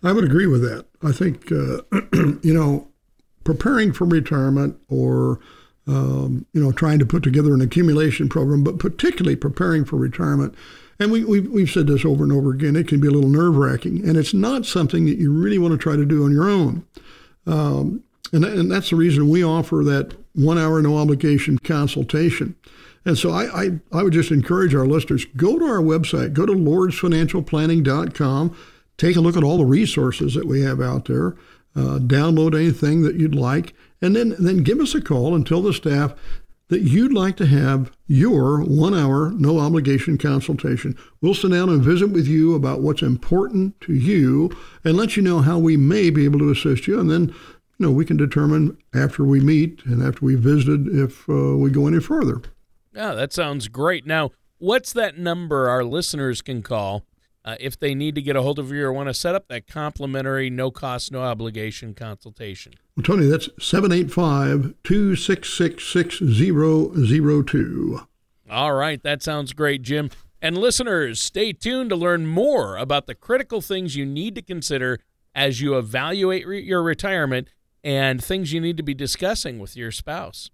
I 0.00 0.12
would 0.12 0.22
agree 0.22 0.46
with 0.46 0.62
that. 0.62 0.86
I 1.02 1.10
think, 1.10 1.50
uh, 1.50 1.82
you 2.44 2.54
know, 2.54 2.86
preparing 3.42 3.92
for 3.92 4.04
retirement 4.04 4.78
or, 4.88 5.40
um, 5.88 6.46
you 6.52 6.62
know, 6.62 6.70
trying 6.70 7.00
to 7.00 7.04
put 7.04 7.24
together 7.24 7.52
an 7.52 7.62
accumulation 7.62 8.28
program, 8.28 8.62
but 8.62 8.78
particularly 8.78 9.34
preparing 9.34 9.84
for 9.84 9.96
retirement 9.96 10.54
and 11.00 11.10
we, 11.10 11.24
we've, 11.24 11.50
we've 11.50 11.68
said 11.68 11.88
this 11.88 12.04
over 12.04 12.22
and 12.22 12.32
over 12.32 12.52
again, 12.52 12.76
it 12.76 12.86
can 12.86 13.00
be 13.00 13.08
a 13.08 13.10
little 13.10 13.28
nerve 13.28 13.56
wracking. 13.56 14.08
And 14.08 14.16
it's 14.16 14.34
not 14.34 14.66
something 14.66 15.04
that 15.06 15.18
you 15.18 15.32
really 15.32 15.58
want 15.58 15.72
to 15.72 15.78
try 15.78 15.96
to 15.96 16.06
do 16.06 16.22
on 16.22 16.30
your 16.30 16.48
own. 16.48 16.86
Um, 17.44 18.04
and, 18.32 18.44
and 18.44 18.70
that's 18.70 18.90
the 18.90 18.96
reason 18.96 19.28
we 19.28 19.44
offer 19.44 19.82
that 19.84 20.14
one 20.34 20.58
hour 20.58 20.80
no 20.80 20.96
obligation 20.96 21.58
consultation. 21.58 22.56
And 23.04 23.18
so 23.18 23.30
I, 23.30 23.64
I, 23.64 23.70
I 23.92 24.02
would 24.02 24.12
just 24.12 24.30
encourage 24.30 24.74
our 24.74 24.86
listeners 24.86 25.24
go 25.36 25.58
to 25.58 25.64
our 25.64 25.80
website, 25.80 26.32
go 26.32 26.46
to 26.46 26.52
lordsfinancialplanning.com, 26.52 28.56
take 28.96 29.16
a 29.16 29.20
look 29.20 29.36
at 29.36 29.44
all 29.44 29.58
the 29.58 29.64
resources 29.64 30.34
that 30.34 30.46
we 30.46 30.62
have 30.62 30.80
out 30.80 31.06
there, 31.06 31.36
uh, 31.74 31.98
download 31.98 32.54
anything 32.54 33.02
that 33.02 33.16
you'd 33.16 33.34
like, 33.34 33.74
and 34.00 34.14
then, 34.14 34.34
then 34.38 34.62
give 34.62 34.80
us 34.80 34.94
a 34.94 35.00
call 35.00 35.34
and 35.34 35.46
tell 35.46 35.62
the 35.62 35.72
staff 35.72 36.14
that 36.68 36.82
you'd 36.82 37.12
like 37.12 37.36
to 37.36 37.46
have 37.46 37.90
your 38.06 38.62
one 38.62 38.94
hour, 38.94 39.30
no 39.32 39.58
obligation 39.58 40.16
consultation. 40.16 40.96
We'll 41.20 41.34
sit 41.34 41.50
down 41.50 41.68
and 41.68 41.82
visit 41.82 42.10
with 42.10 42.26
you 42.26 42.54
about 42.54 42.80
what's 42.80 43.02
important 43.02 43.78
to 43.82 43.92
you 43.92 44.50
and 44.82 44.96
let 44.96 45.16
you 45.16 45.22
know 45.22 45.40
how 45.40 45.58
we 45.58 45.76
may 45.76 46.08
be 46.08 46.24
able 46.24 46.38
to 46.38 46.50
assist 46.50 46.86
you. 46.86 46.98
And 46.98 47.10
then, 47.10 47.34
you 47.82 47.88
know, 47.88 47.94
we 47.94 48.04
can 48.04 48.16
determine 48.16 48.78
after 48.94 49.24
we 49.24 49.40
meet 49.40 49.84
and 49.84 50.04
after 50.04 50.24
we 50.24 50.36
visited 50.36 50.86
if 50.86 51.28
uh, 51.28 51.56
we 51.56 51.68
go 51.68 51.88
any 51.88 51.98
further. 51.98 52.40
Yeah, 52.94 53.12
that 53.14 53.32
sounds 53.32 53.66
great. 53.66 54.06
Now, 54.06 54.30
what's 54.58 54.92
that 54.92 55.18
number 55.18 55.68
our 55.68 55.82
listeners 55.82 56.42
can 56.42 56.62
call 56.62 57.04
uh, 57.44 57.56
if 57.58 57.76
they 57.76 57.92
need 57.92 58.14
to 58.14 58.22
get 58.22 58.36
a 58.36 58.42
hold 58.42 58.60
of 58.60 58.70
you 58.70 58.84
or 58.84 58.92
want 58.92 59.08
to 59.08 59.14
set 59.14 59.34
up 59.34 59.48
that 59.48 59.66
complimentary, 59.66 60.48
no 60.48 60.70
cost, 60.70 61.10
no 61.10 61.22
obligation 61.22 61.92
consultation? 61.92 62.74
Well, 62.96 63.02
Tony, 63.02 63.26
that's 63.26 63.48
785 63.58 64.74
266 64.84 65.84
6002. 65.84 68.00
All 68.48 68.74
right, 68.74 69.02
that 69.02 69.24
sounds 69.24 69.52
great, 69.54 69.82
Jim. 69.82 70.10
And 70.40 70.56
listeners, 70.56 71.20
stay 71.20 71.52
tuned 71.52 71.90
to 71.90 71.96
learn 71.96 72.28
more 72.28 72.76
about 72.76 73.08
the 73.08 73.16
critical 73.16 73.60
things 73.60 73.96
you 73.96 74.06
need 74.06 74.36
to 74.36 74.42
consider 74.42 75.00
as 75.34 75.60
you 75.60 75.76
evaluate 75.76 76.46
re- 76.46 76.62
your 76.62 76.84
retirement 76.84 77.48
and 77.84 78.22
things 78.22 78.52
you 78.52 78.60
need 78.60 78.76
to 78.76 78.82
be 78.82 78.94
discussing 78.94 79.58
with 79.58 79.76
your 79.76 79.90
spouse. 79.90 80.50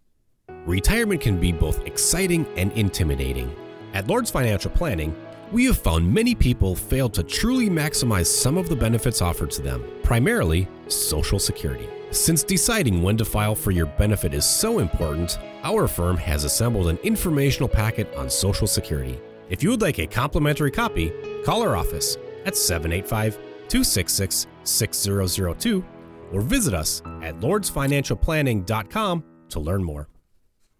Retirement 0.64 1.20
can 1.20 1.38
be 1.38 1.52
both 1.52 1.84
exciting 1.86 2.46
and 2.56 2.72
intimidating. 2.72 3.54
At 3.94 4.06
Lord's 4.06 4.30
Financial 4.30 4.70
Planning, 4.70 5.14
we 5.50 5.64
have 5.64 5.78
found 5.78 6.12
many 6.12 6.34
people 6.34 6.74
fail 6.74 7.08
to 7.10 7.22
truly 7.22 7.70
maximize 7.70 8.26
some 8.26 8.58
of 8.58 8.68
the 8.68 8.76
benefits 8.76 9.22
offered 9.22 9.50
to 9.52 9.62
them, 9.62 9.84
primarily 10.02 10.68
Social 10.88 11.38
Security. 11.38 11.88
Since 12.10 12.42
deciding 12.42 13.02
when 13.02 13.16
to 13.18 13.24
file 13.24 13.54
for 13.54 13.70
your 13.70 13.86
benefit 13.86 14.34
is 14.34 14.44
so 14.44 14.78
important, 14.78 15.38
our 15.62 15.88
firm 15.88 16.16
has 16.18 16.44
assembled 16.44 16.88
an 16.88 16.98
informational 16.98 17.68
packet 17.68 18.14
on 18.14 18.30
Social 18.30 18.66
Security. 18.66 19.18
If 19.50 19.62
you 19.62 19.70
would 19.70 19.82
like 19.82 19.98
a 19.98 20.06
complimentary 20.06 20.70
copy, 20.70 21.12
call 21.44 21.62
our 21.62 21.76
office 21.76 22.16
at 22.44 22.56
785 22.56 23.34
266 23.68 24.46
6002 24.64 25.84
or 26.32 26.40
visit 26.40 26.74
us 26.74 27.02
at 27.22 27.38
lordsfinancialplanning.com 27.40 29.24
to 29.50 29.60
learn 29.60 29.82
more. 29.82 30.08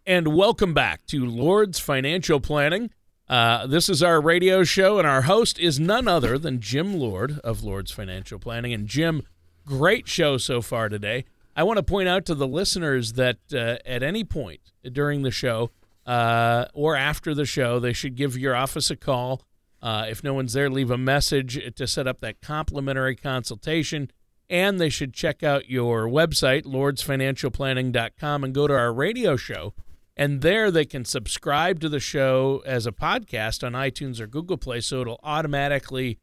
And 0.07 0.29
welcome 0.29 0.73
back 0.73 1.05
to 1.07 1.27
Lord's 1.27 1.79
Financial 1.79 2.41
Planning. 2.41 2.91
Uh, 3.29 3.67
this 3.67 3.91
is 3.91 4.03
our 4.03 4.23
radio 4.23 4.65
show, 4.65 4.99
and 4.99 5.07
our 5.07 5.23
host 5.23 5.59
is 5.59 5.79
none 5.79 6.09
other 6.09 6.39
than 6.39 6.61
Jim 6.61 6.99
Lord 6.99 7.41
of 7.41 7.63
Lord's 7.63 7.91
Financial 7.91 8.39
Planning. 8.39 8.73
And 8.73 8.87
Jim, 8.87 9.23
great 9.67 10.09
show 10.09 10.39
so 10.39 10.63
far 10.63 10.89
today. 10.89 11.27
I 11.55 11.63
want 11.63 11.77
to 11.77 11.83
point 11.83 12.09
out 12.09 12.25
to 12.27 12.35
the 12.35 12.47
listeners 12.47 13.15
that 13.15 13.37
uh, 13.53 13.77
at 13.85 14.03
any 14.03 14.25
point 14.25 14.61
during 14.91 15.23
the 15.23 15.31
show 15.31 15.71
uh, 16.07 16.67
or 16.73 16.97
after 16.97 17.35
the 17.35 17.45
show, 17.45 17.79
they 17.79 17.93
should 17.93 18.15
give 18.15 18.39
your 18.39 18.55
office 18.55 18.91
a 18.91 18.97
call. 18.97 19.43
Uh, 19.83 20.07
if 20.09 20.25
no 20.25 20.33
one's 20.33 20.55
there, 20.55 20.71
leave 20.71 20.91
a 20.91 20.97
message 20.97 21.75
to 21.75 21.87
set 21.87 22.07
up 22.07 22.21
that 22.21 22.41
complimentary 22.41 23.15
consultation. 23.15 24.11
And 24.51 24.81
they 24.81 24.89
should 24.89 25.13
check 25.13 25.43
out 25.43 25.69
your 25.69 26.09
website, 26.09 26.65
lordsfinancialplanning.com, 26.65 28.45
and 28.45 28.55
go 28.55 28.67
to 28.67 28.75
our 28.75 28.93
radio 28.93 29.37
show 29.37 29.75
and 30.19 30.43
there 30.43 30.71
they 30.71 30.85
can 30.85 31.05
subscribe 31.05 31.79
to 31.81 31.89
the 31.89 32.01
show 32.01 32.61
as 32.67 32.87
a 32.87 32.93
podcast 32.93 33.65
on 33.65 33.73
iTunes 33.73 34.19
or 34.19 34.27
Google 34.27 34.59
Play. 34.59 34.81
So 34.81 35.01
it'll 35.01 35.21
automatically 35.23 36.19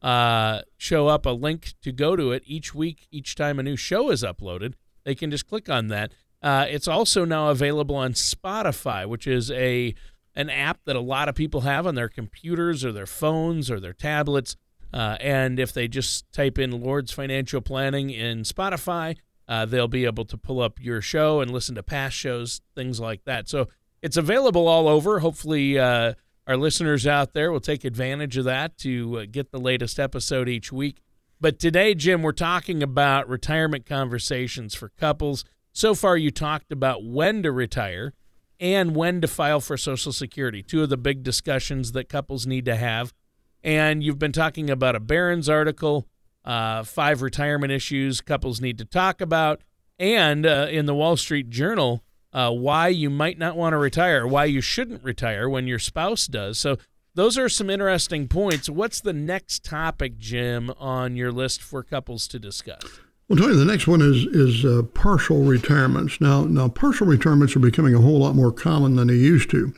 uh, 0.00 0.60
show 0.78 1.08
up 1.08 1.26
a 1.26 1.30
link 1.30 1.74
to 1.82 1.90
go 1.90 2.14
to 2.14 2.30
it 2.30 2.44
each 2.46 2.74
week, 2.74 3.08
each 3.10 3.34
time 3.34 3.58
a 3.58 3.64
new 3.64 3.76
show 3.76 4.10
is 4.10 4.22
uploaded. 4.22 4.74
They 5.04 5.16
can 5.16 5.32
just 5.32 5.48
click 5.48 5.68
on 5.68 5.88
that. 5.88 6.12
Uh, 6.40 6.66
it's 6.68 6.86
also 6.86 7.24
now 7.24 7.48
available 7.50 7.96
on 7.96 8.12
Spotify, 8.12 9.06
which 9.06 9.26
is 9.26 9.50
a 9.50 9.94
an 10.36 10.48
app 10.48 10.78
that 10.84 10.94
a 10.94 11.00
lot 11.00 11.28
of 11.28 11.34
people 11.34 11.62
have 11.62 11.88
on 11.88 11.96
their 11.96 12.08
computers 12.08 12.84
or 12.84 12.92
their 12.92 13.04
phones 13.04 13.68
or 13.68 13.80
their 13.80 13.92
tablets. 13.92 14.56
Uh, 14.92 15.16
and 15.20 15.58
if 15.58 15.72
they 15.72 15.88
just 15.88 16.30
type 16.32 16.58
in 16.58 16.82
Lord's 16.82 17.12
Financial 17.12 17.60
Planning 17.60 18.10
in 18.10 18.42
Spotify, 18.42 19.16
uh, 19.48 19.66
they'll 19.66 19.88
be 19.88 20.04
able 20.04 20.24
to 20.24 20.36
pull 20.36 20.60
up 20.60 20.80
your 20.80 21.00
show 21.00 21.40
and 21.40 21.50
listen 21.50 21.74
to 21.74 21.82
past 21.82 22.16
shows, 22.16 22.60
things 22.74 23.00
like 23.00 23.24
that. 23.24 23.48
So 23.48 23.68
it's 24.02 24.16
available 24.16 24.66
all 24.68 24.88
over. 24.88 25.20
Hopefully, 25.20 25.78
uh, 25.78 26.14
our 26.46 26.56
listeners 26.56 27.06
out 27.06 27.32
there 27.32 27.52
will 27.52 27.60
take 27.60 27.84
advantage 27.84 28.36
of 28.36 28.44
that 28.44 28.76
to 28.78 29.20
uh, 29.20 29.26
get 29.30 29.52
the 29.52 29.60
latest 29.60 29.98
episode 30.00 30.48
each 30.48 30.72
week. 30.72 31.02
But 31.40 31.58
today, 31.58 31.94
Jim, 31.94 32.22
we're 32.22 32.32
talking 32.32 32.82
about 32.82 33.28
retirement 33.28 33.86
conversations 33.86 34.74
for 34.74 34.90
couples. 34.90 35.44
So 35.72 35.94
far, 35.94 36.16
you 36.16 36.30
talked 36.30 36.72
about 36.72 37.04
when 37.04 37.42
to 37.42 37.52
retire 37.52 38.14
and 38.58 38.94
when 38.94 39.20
to 39.20 39.28
file 39.28 39.60
for 39.60 39.76
Social 39.76 40.12
Security, 40.12 40.62
two 40.62 40.82
of 40.82 40.90
the 40.90 40.96
big 40.96 41.22
discussions 41.22 41.92
that 41.92 42.08
couples 42.08 42.46
need 42.46 42.66
to 42.66 42.76
have. 42.76 43.14
And 43.62 44.02
you've 44.02 44.18
been 44.18 44.32
talking 44.32 44.70
about 44.70 44.96
a 44.96 45.00
Barron's 45.00 45.48
article 45.48 46.06
uh, 46.44 46.82
five 46.82 47.22
retirement 47.22 47.72
issues 47.72 48.20
couples 48.20 48.60
need 48.60 48.78
to 48.78 48.84
talk 48.84 49.20
about, 49.20 49.62
and 49.98 50.46
uh, 50.46 50.68
in 50.70 50.86
the 50.86 50.94
Wall 50.94 51.16
Street 51.16 51.50
Journal, 51.50 52.02
uh, 52.32 52.50
why 52.50 52.88
you 52.88 53.10
might 53.10 53.38
not 53.38 53.56
want 53.56 53.74
to 53.74 53.76
retire, 53.76 54.26
why 54.26 54.46
you 54.46 54.60
shouldn't 54.60 55.04
retire 55.04 55.48
when 55.48 55.66
your 55.66 55.78
spouse 55.78 56.26
does. 56.26 56.58
So, 56.58 56.78
those 57.14 57.36
are 57.36 57.48
some 57.48 57.68
interesting 57.68 58.28
points. 58.28 58.70
What's 58.70 59.00
the 59.00 59.12
next 59.12 59.64
topic, 59.64 60.16
Jim, 60.16 60.70
on 60.78 61.16
your 61.16 61.32
list 61.32 61.60
for 61.60 61.82
couples 61.82 62.28
to 62.28 62.38
discuss? 62.38 62.84
Well, 63.30 63.38
Tony, 63.38 63.54
the 63.54 63.64
next 63.64 63.86
one 63.86 64.02
is 64.02 64.26
is 64.26 64.64
uh, 64.64 64.82
partial 64.92 65.44
retirements. 65.44 66.20
Now, 66.20 66.42
now 66.42 66.66
partial 66.66 67.06
retirements 67.06 67.54
are 67.54 67.60
becoming 67.60 67.94
a 67.94 68.00
whole 68.00 68.18
lot 68.18 68.34
more 68.34 68.50
common 68.50 68.96
than 68.96 69.06
they 69.06 69.14
used 69.14 69.50
to, 69.50 69.72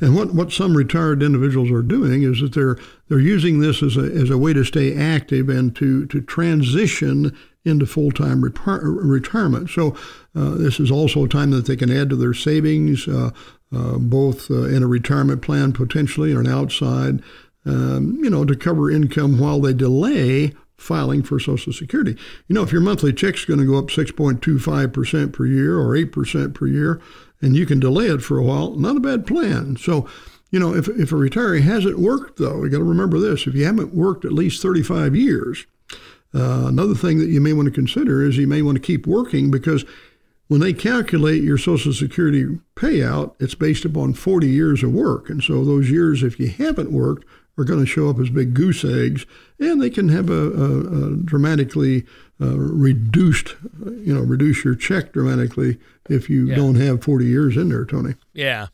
and 0.00 0.14
what, 0.14 0.32
what 0.32 0.52
some 0.52 0.76
retired 0.76 1.20
individuals 1.20 1.72
are 1.72 1.82
doing 1.82 2.22
is 2.22 2.40
that 2.40 2.54
they're 2.54 2.78
they're 3.08 3.18
using 3.18 3.58
this 3.58 3.82
as 3.82 3.96
a 3.96 4.02
as 4.02 4.30
a 4.30 4.38
way 4.38 4.52
to 4.52 4.62
stay 4.62 4.96
active 4.96 5.48
and 5.48 5.74
to 5.74 6.06
to 6.06 6.20
transition 6.20 7.36
into 7.64 7.84
full 7.84 8.12
time 8.12 8.44
retirement. 8.44 9.70
So, 9.70 9.96
uh, 10.36 10.50
this 10.50 10.78
is 10.78 10.92
also 10.92 11.24
a 11.24 11.28
time 11.28 11.50
that 11.50 11.66
they 11.66 11.74
can 11.74 11.90
add 11.90 12.10
to 12.10 12.16
their 12.16 12.32
savings, 12.32 13.08
uh, 13.08 13.30
uh 13.72 13.98
both 13.98 14.52
uh, 14.52 14.66
in 14.66 14.84
a 14.84 14.86
retirement 14.86 15.42
plan 15.42 15.72
potentially 15.72 16.32
or 16.32 16.38
an 16.38 16.46
outside, 16.46 17.24
um, 17.66 18.20
you 18.22 18.30
know, 18.30 18.44
to 18.44 18.54
cover 18.54 18.88
income 18.88 19.40
while 19.40 19.60
they 19.60 19.74
delay 19.74 20.52
filing 20.76 21.22
for 21.22 21.38
Social 21.38 21.72
Security. 21.72 22.16
You 22.48 22.54
know, 22.54 22.62
if 22.62 22.72
your 22.72 22.80
monthly 22.80 23.12
check's 23.12 23.44
going 23.44 23.60
to 23.60 23.66
go 23.66 23.78
up 23.78 23.86
6.25% 23.86 25.32
per 25.32 25.46
year 25.46 25.78
or 25.78 25.94
8% 25.94 26.54
per 26.54 26.66
year, 26.66 27.00
and 27.40 27.56
you 27.56 27.66
can 27.66 27.80
delay 27.80 28.06
it 28.06 28.22
for 28.22 28.38
a 28.38 28.42
while, 28.42 28.72
not 28.72 28.96
a 28.96 29.00
bad 29.00 29.26
plan. 29.26 29.76
So, 29.76 30.08
you 30.50 30.58
know, 30.58 30.74
if, 30.74 30.88
if 30.88 31.12
a 31.12 31.16
retiree 31.16 31.62
hasn't 31.62 31.98
worked, 31.98 32.38
though, 32.38 32.64
you 32.64 32.70
got 32.70 32.78
to 32.78 32.84
remember 32.84 33.18
this 33.18 33.46
if 33.46 33.54
you 33.54 33.64
haven't 33.64 33.94
worked 33.94 34.24
at 34.24 34.32
least 34.32 34.62
35 34.62 35.14
years, 35.14 35.66
uh, 36.34 36.64
another 36.66 36.94
thing 36.94 37.18
that 37.18 37.28
you 37.28 37.40
may 37.40 37.52
want 37.52 37.66
to 37.66 37.72
consider 37.72 38.22
is 38.22 38.36
you 38.36 38.46
may 38.46 38.62
want 38.62 38.76
to 38.76 38.82
keep 38.82 39.06
working 39.06 39.50
because 39.50 39.84
when 40.48 40.60
they 40.60 40.72
calculate 40.72 41.42
your 41.42 41.58
Social 41.58 41.92
Security 41.92 42.58
payout, 42.76 43.34
it's 43.38 43.54
based 43.54 43.84
upon 43.84 44.14
40 44.14 44.46
years 44.46 44.82
of 44.82 44.92
work. 44.92 45.30
And 45.30 45.42
so 45.42 45.64
those 45.64 45.90
years, 45.90 46.22
if 46.22 46.38
you 46.38 46.48
haven't 46.48 46.92
worked, 46.92 47.24
are 47.56 47.64
going 47.64 47.80
to 47.80 47.86
show 47.86 48.08
up 48.10 48.18
as 48.18 48.30
big 48.30 48.54
goose 48.54 48.84
eggs, 48.84 49.26
and 49.58 49.80
they 49.80 49.90
can 49.90 50.08
have 50.08 50.28
a, 50.30 50.50
a, 50.50 51.12
a 51.12 51.16
dramatically 51.16 52.04
uh, 52.40 52.56
reduced, 52.58 53.54
you 53.82 54.12
know, 54.14 54.20
reduce 54.20 54.64
your 54.64 54.74
check 54.74 55.12
dramatically 55.12 55.78
if 56.08 56.28
you 56.28 56.48
yeah. 56.48 56.56
don't 56.56 56.74
have 56.74 57.04
40 57.04 57.26
years 57.26 57.56
in 57.56 57.68
there, 57.68 57.84
Tony. 57.84 58.14
Yeah. 58.32 58.68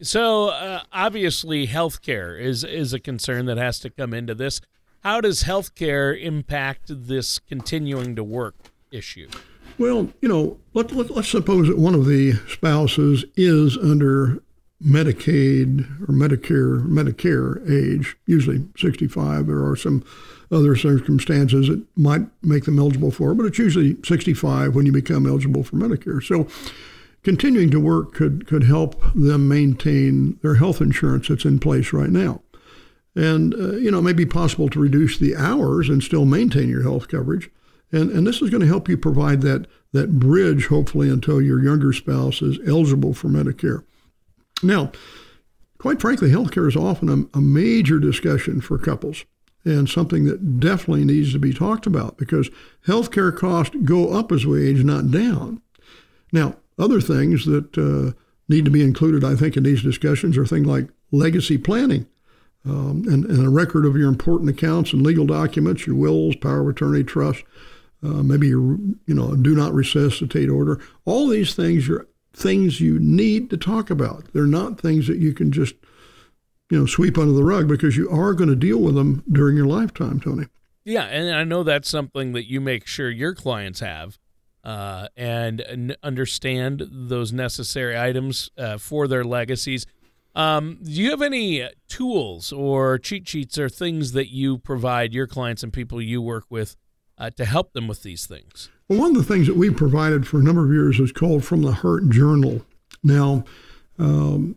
So 0.00 0.50
uh, 0.50 0.82
obviously, 0.92 1.66
healthcare 1.66 2.40
is 2.40 2.62
is 2.62 2.92
a 2.92 3.00
concern 3.00 3.46
that 3.46 3.56
has 3.56 3.80
to 3.80 3.90
come 3.90 4.14
into 4.14 4.34
this. 4.34 4.60
How 5.02 5.20
does 5.20 5.44
healthcare 5.44 6.20
impact 6.20 6.84
this 6.88 7.38
continuing 7.38 8.14
to 8.16 8.22
work 8.22 8.54
issue? 8.92 9.28
Well, 9.78 10.12
you 10.20 10.28
know, 10.28 10.58
let, 10.74 10.92
let, 10.92 11.10
let's 11.10 11.28
suppose 11.28 11.68
that 11.68 11.78
one 11.78 11.94
of 11.94 12.06
the 12.06 12.32
spouses 12.48 13.24
is 13.36 13.76
under 13.76 14.42
Medicaid 14.84 15.80
or 16.02 16.12
Medicare 16.14 16.86
Medicare 16.86 17.68
age, 17.68 18.16
usually 18.26 18.64
65. 18.76 19.46
There 19.46 19.64
are 19.64 19.76
some 19.76 20.04
other 20.52 20.76
circumstances 20.76 21.68
that 21.68 21.84
might 21.96 22.22
make 22.42 22.64
them 22.64 22.78
eligible 22.78 23.10
for, 23.10 23.34
but 23.34 23.44
it's 23.44 23.58
usually 23.58 23.96
65 24.04 24.74
when 24.74 24.86
you 24.86 24.92
become 24.92 25.26
eligible 25.26 25.64
for 25.64 25.76
Medicare. 25.76 26.22
So 26.22 26.46
continuing 27.24 27.70
to 27.70 27.80
work 27.80 28.14
could 28.14 28.46
could 28.46 28.64
help 28.64 29.00
them 29.14 29.48
maintain 29.48 30.38
their 30.42 30.54
health 30.54 30.80
insurance 30.80 31.28
that's 31.28 31.44
in 31.44 31.58
place 31.58 31.92
right 31.92 32.10
now. 32.10 32.40
And 33.16 33.54
uh, 33.54 33.72
you 33.76 33.90
know, 33.90 33.98
it 33.98 34.02
may 34.02 34.12
be 34.12 34.26
possible 34.26 34.68
to 34.68 34.80
reduce 34.80 35.18
the 35.18 35.34
hours 35.34 35.88
and 35.88 36.02
still 36.02 36.24
maintain 36.24 36.68
your 36.68 36.84
health 36.84 37.08
coverage. 37.08 37.50
And 37.90 38.10
and 38.10 38.24
this 38.24 38.40
is 38.40 38.50
going 38.50 38.60
to 38.60 38.68
help 38.68 38.88
you 38.88 38.96
provide 38.96 39.40
that 39.40 39.66
that 39.92 40.20
bridge 40.20 40.66
hopefully 40.66 41.10
until 41.10 41.42
your 41.42 41.62
younger 41.62 41.92
spouse 41.92 42.42
is 42.42 42.60
eligible 42.64 43.12
for 43.12 43.26
Medicare. 43.26 43.82
Now, 44.62 44.92
quite 45.78 46.00
frankly, 46.00 46.30
healthcare 46.30 46.68
is 46.68 46.76
often 46.76 47.08
a, 47.08 47.38
a, 47.38 47.40
major 47.40 47.98
discussion 47.98 48.60
for 48.60 48.78
couples 48.78 49.24
and 49.64 49.88
something 49.88 50.24
that 50.24 50.60
definitely 50.60 51.04
needs 51.04 51.32
to 51.32 51.38
be 51.38 51.52
talked 51.52 51.86
about 51.86 52.16
because 52.16 52.50
healthcare 52.86 53.36
costs 53.36 53.76
go 53.84 54.12
up 54.12 54.32
as 54.32 54.46
we 54.46 54.68
age, 54.68 54.82
not 54.84 55.10
down. 55.10 55.60
Now, 56.32 56.56
other 56.78 57.00
things 57.00 57.44
that 57.46 57.76
uh, 57.76 58.16
need 58.48 58.64
to 58.64 58.70
be 58.70 58.82
included, 58.82 59.24
I 59.24 59.36
think, 59.36 59.56
in 59.56 59.62
these 59.62 59.82
discussions 59.82 60.36
are 60.36 60.46
things 60.46 60.66
like 60.66 60.88
legacy 61.10 61.58
planning 61.58 62.06
um, 62.64 63.04
and, 63.06 63.24
and, 63.24 63.46
a 63.46 63.50
record 63.50 63.86
of 63.86 63.96
your 63.96 64.08
important 64.08 64.50
accounts 64.50 64.92
and 64.92 65.02
legal 65.02 65.26
documents, 65.26 65.86
your 65.86 65.96
wills, 65.96 66.36
power 66.36 66.60
of 66.60 66.68
attorney, 66.68 67.04
trust, 67.04 67.44
uh, 68.02 68.22
maybe 68.22 68.48
your, 68.48 68.78
you 69.06 69.14
know, 69.14 69.34
do 69.36 69.54
not 69.54 69.72
resuscitate 69.72 70.48
order. 70.48 70.80
All 71.04 71.28
these 71.28 71.54
things 71.54 71.88
are 71.88 72.07
things 72.32 72.80
you 72.80 72.98
need 72.98 73.50
to 73.50 73.56
talk 73.56 73.90
about. 73.90 74.32
They're 74.32 74.46
not 74.46 74.80
things 74.80 75.06
that 75.08 75.18
you 75.18 75.32
can 75.32 75.50
just, 75.50 75.74
you 76.70 76.78
know, 76.78 76.86
sweep 76.86 77.18
under 77.18 77.32
the 77.32 77.44
rug 77.44 77.68
because 77.68 77.96
you 77.96 78.08
are 78.10 78.34
going 78.34 78.50
to 78.50 78.56
deal 78.56 78.78
with 78.78 78.94
them 78.94 79.24
during 79.30 79.56
your 79.56 79.66
lifetime, 79.66 80.20
Tony. 80.20 80.46
Yeah, 80.84 81.04
and 81.04 81.34
I 81.34 81.44
know 81.44 81.62
that's 81.64 81.88
something 81.88 82.32
that 82.32 82.48
you 82.48 82.60
make 82.60 82.86
sure 82.86 83.10
your 83.10 83.34
clients 83.34 83.80
have 83.80 84.18
uh, 84.64 85.08
and 85.16 85.96
understand 86.02 86.82
those 86.90 87.32
necessary 87.32 87.98
items 87.98 88.50
uh, 88.56 88.78
for 88.78 89.06
their 89.06 89.24
legacies. 89.24 89.86
Um, 90.34 90.78
do 90.82 90.90
you 90.90 91.10
have 91.10 91.22
any 91.22 91.68
tools 91.88 92.52
or 92.52 92.98
cheat 92.98 93.28
sheets 93.28 93.58
or 93.58 93.68
things 93.68 94.12
that 94.12 94.28
you 94.32 94.58
provide 94.58 95.12
your 95.12 95.26
clients 95.26 95.62
and 95.62 95.72
people 95.72 96.00
you 96.00 96.22
work 96.22 96.44
with 96.48 96.76
uh, 97.16 97.30
to 97.30 97.44
help 97.44 97.72
them 97.72 97.88
with 97.88 98.02
these 98.02 98.26
things? 98.26 98.70
Well, 98.88 99.00
one 99.00 99.14
of 99.14 99.16
the 99.16 99.34
things 99.34 99.46
that 99.46 99.56
we've 99.56 99.76
provided 99.76 100.26
for 100.26 100.38
a 100.38 100.42
number 100.42 100.64
of 100.64 100.72
years 100.72 100.98
is 100.98 101.12
called 101.12 101.44
From 101.44 101.60
the 101.60 101.72
Heart 101.72 102.08
Journal. 102.08 102.64
Now, 103.04 103.44
um, 103.98 104.56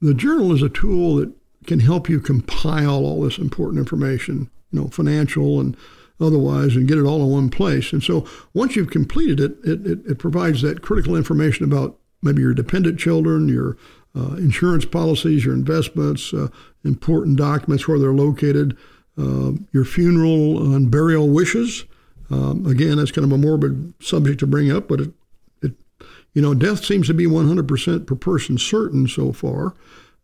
the 0.00 0.14
journal 0.14 0.52
is 0.54 0.62
a 0.62 0.70
tool 0.70 1.16
that 1.16 1.30
can 1.66 1.80
help 1.80 2.08
you 2.08 2.18
compile 2.18 3.04
all 3.04 3.20
this 3.20 3.36
important 3.36 3.78
information, 3.78 4.50
you 4.70 4.80
know, 4.80 4.88
financial 4.88 5.60
and 5.60 5.76
otherwise, 6.18 6.74
and 6.74 6.88
get 6.88 6.96
it 6.96 7.04
all 7.04 7.22
in 7.22 7.28
one 7.28 7.50
place. 7.50 7.92
And 7.92 8.02
so 8.02 8.26
once 8.54 8.76
you've 8.76 8.90
completed 8.90 9.40
it, 9.40 9.58
it, 9.62 9.86
it, 9.86 10.06
it 10.06 10.18
provides 10.18 10.62
that 10.62 10.80
critical 10.80 11.14
information 11.14 11.66
about 11.66 11.98
maybe 12.22 12.40
your 12.40 12.54
dependent 12.54 12.98
children, 12.98 13.46
your 13.46 13.76
uh, 14.16 14.36
insurance 14.36 14.86
policies, 14.86 15.44
your 15.44 15.52
investments, 15.52 16.32
uh, 16.32 16.48
important 16.82 17.36
documents 17.36 17.86
where 17.86 17.98
they're 17.98 18.14
located, 18.14 18.74
uh, 19.18 19.52
your 19.72 19.84
funeral 19.84 20.74
and 20.74 20.90
burial 20.90 21.28
wishes. 21.28 21.84
Um, 22.30 22.66
again, 22.66 22.96
that's 22.96 23.12
kind 23.12 23.24
of 23.24 23.32
a 23.32 23.38
morbid 23.38 23.94
subject 24.00 24.40
to 24.40 24.46
bring 24.46 24.70
up, 24.70 24.88
but 24.88 25.00
it, 25.00 25.12
it 25.62 25.72
you 26.32 26.42
know, 26.42 26.54
death 26.54 26.84
seems 26.84 27.06
to 27.06 27.14
be 27.14 27.26
100% 27.26 28.06
per 28.06 28.14
person 28.14 28.58
certain 28.58 29.06
so 29.06 29.32
far. 29.32 29.74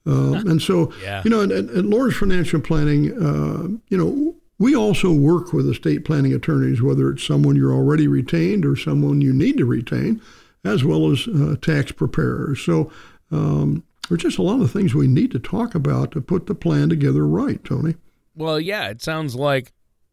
Uh, 0.07 0.33
and 0.33 0.61
so, 0.61 0.93
yeah. 1.01 1.23
you 1.25 1.31
know, 1.31 1.43
at, 1.43 1.51
at 1.53 1.85
Lord's 1.85 2.17
Financial 2.17 2.61
Planning, 2.61 3.13
uh, 3.13 3.79
you 3.89 3.97
know, 3.97 4.35
we 4.59 4.75
also 4.75 5.13
work 5.13 5.53
with 5.53 5.69
estate 5.69 6.05
planning 6.05 6.33
attorneys, 6.33 6.83
whether 6.83 7.11
it's 7.11 7.27
someone 7.27 7.57
you're 7.57 7.73
already 7.73 8.07
retained 8.07 8.65
or 8.65 8.77
someone 8.77 9.21
you 9.21 9.33
need 9.33 9.59
to 9.59 9.65
retain, 9.65 10.21
as 10.65 10.85
well 10.85 11.11
as 11.11 11.27
uh, 11.29 11.57
tax 11.61 11.93
preparers. 11.93 12.61
So 12.61 12.91
um, 13.31 13.83
there's 14.09 14.23
just 14.23 14.39
a 14.39 14.43
lot 14.43 14.61
of 14.61 14.71
things 14.71 14.95
we 14.95 15.09
need 15.09 15.31
to 15.33 15.39
talk 15.39 15.75
about 15.75 16.13
to 16.13 16.21
put 16.21 16.47
the 16.47 16.55
plan 16.55 16.89
together 16.89 17.27
right, 17.27 17.63
Tony. 17.65 17.97
Well, 18.37 18.61
yeah, 18.61 18.89
it 18.89 19.03
sounds 19.03 19.35
like 19.35 19.73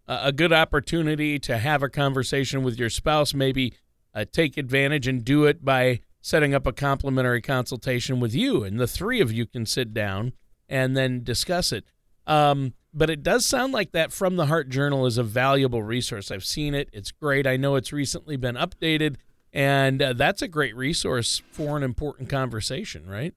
a 0.10 0.32
good 0.32 0.52
opportunity 0.52 1.38
to 1.40 1.58
have 1.58 1.84
a 1.84 1.90
conversation 1.90 2.64
with 2.64 2.80
your 2.80 2.90
spouse, 2.90 3.34
maybe 3.34 3.74
uh, 4.14 4.26
take 4.32 4.58
advantage 4.58 5.08
and 5.08 5.24
do 5.24 5.46
it 5.46 5.64
by 5.64 6.00
setting 6.22 6.54
up 6.54 6.66
a 6.66 6.74
complimentary 6.74 7.42
consultation 7.42 8.20
with 8.20 8.34
you, 8.34 8.64
and 8.64 8.80
the 8.80 8.88
three 8.88 9.22
of 9.22 9.32
you 9.32 9.46
can 9.46 9.66
sit 9.66 9.94
down 9.94 10.34
and 10.68 10.98
then 10.98 11.24
discuss 11.24 11.72
it. 11.72 11.86
Um, 12.28 12.74
but 12.94 13.10
it 13.10 13.24
does 13.24 13.46
sound 13.46 13.72
like 13.72 13.92
that 13.92 14.12
From 14.12 14.36
the 14.36 14.48
Heart 14.48 14.70
Journal 14.70 15.06
is 15.06 15.18
a 15.18 15.24
valuable 15.24 15.84
resource. 15.84 16.32
I've 16.32 16.44
seen 16.44 16.74
it, 16.74 16.90
it's 16.92 17.12
great. 17.12 17.46
I 17.46 17.56
know 17.56 17.76
it's 17.76 17.94
recently 17.94 18.36
been 18.36 18.56
updated, 18.56 19.18
and 19.54 20.02
uh, 20.02 20.14
that's 20.14 20.42
a 20.42 20.48
great 20.48 20.76
resource 20.76 21.42
for 21.52 21.78
an 21.78 21.84
important 21.84 22.30
conversation, 22.30 23.08
right? 23.08 23.34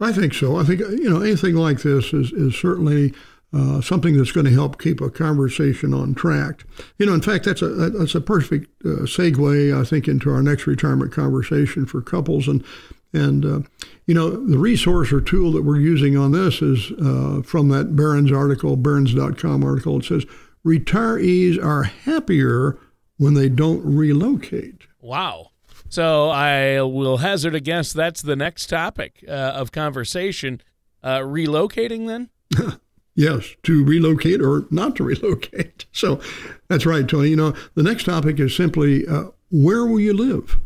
I 0.00 0.12
think 0.12 0.34
so. 0.34 0.56
I 0.56 0.64
think 0.64 0.80
you 0.80 1.08
know 1.08 1.20
anything 1.20 1.54
like 1.54 1.82
this 1.82 2.12
is 2.12 2.32
is 2.32 2.56
certainly 2.56 3.14
uh, 3.52 3.80
something 3.80 4.16
that's 4.16 4.32
going 4.32 4.46
to 4.46 4.52
help 4.52 4.80
keep 4.80 5.00
a 5.00 5.10
conversation 5.10 5.92
on 5.92 6.14
track. 6.14 6.64
You 6.98 7.06
know, 7.06 7.14
in 7.14 7.22
fact, 7.22 7.44
that's 7.44 7.62
a 7.62 7.68
that's 7.68 8.14
a 8.14 8.20
perfect 8.20 8.70
uh, 8.84 9.06
segue, 9.06 9.78
I 9.78 9.84
think, 9.84 10.06
into 10.06 10.30
our 10.30 10.42
next 10.42 10.66
retirement 10.66 11.12
conversation 11.12 11.86
for 11.86 12.00
couples. 12.00 12.46
And 12.46 12.64
and 13.12 13.44
uh, 13.44 13.60
you 14.06 14.14
know, 14.14 14.30
the 14.30 14.58
resource 14.58 15.12
or 15.12 15.20
tool 15.20 15.52
that 15.52 15.64
we're 15.64 15.80
using 15.80 16.16
on 16.16 16.32
this 16.32 16.62
is 16.62 16.92
uh, 16.92 17.42
from 17.44 17.68
that 17.70 17.96
Barron's 17.96 18.32
article, 18.32 18.76
Barron's.com 18.76 19.64
article. 19.64 19.98
It 19.98 20.04
says 20.04 20.26
retirees 20.64 21.62
are 21.62 21.84
happier 21.84 22.78
when 23.16 23.34
they 23.34 23.48
don't 23.48 23.84
relocate. 23.84 24.82
Wow. 25.00 25.50
So 25.88 26.30
I 26.30 26.80
will 26.82 27.18
hazard 27.18 27.56
a 27.56 27.60
guess 27.60 27.92
that's 27.92 28.22
the 28.22 28.36
next 28.36 28.68
topic 28.68 29.24
uh, 29.26 29.32
of 29.32 29.72
conversation. 29.72 30.62
Uh, 31.02 31.18
relocating 31.18 32.06
then? 32.06 32.30
Yes, 33.14 33.54
to 33.64 33.84
relocate 33.84 34.40
or 34.40 34.66
not 34.70 34.96
to 34.96 35.04
relocate. 35.04 35.86
So 35.92 36.20
that's 36.68 36.86
right, 36.86 37.06
Tony. 37.08 37.30
You 37.30 37.36
know, 37.36 37.54
the 37.74 37.82
next 37.82 38.04
topic 38.04 38.38
is 38.40 38.54
simply 38.54 39.06
uh, 39.06 39.24
where 39.50 39.84
will 39.84 40.00
you 40.00 40.12
live? 40.12 40.58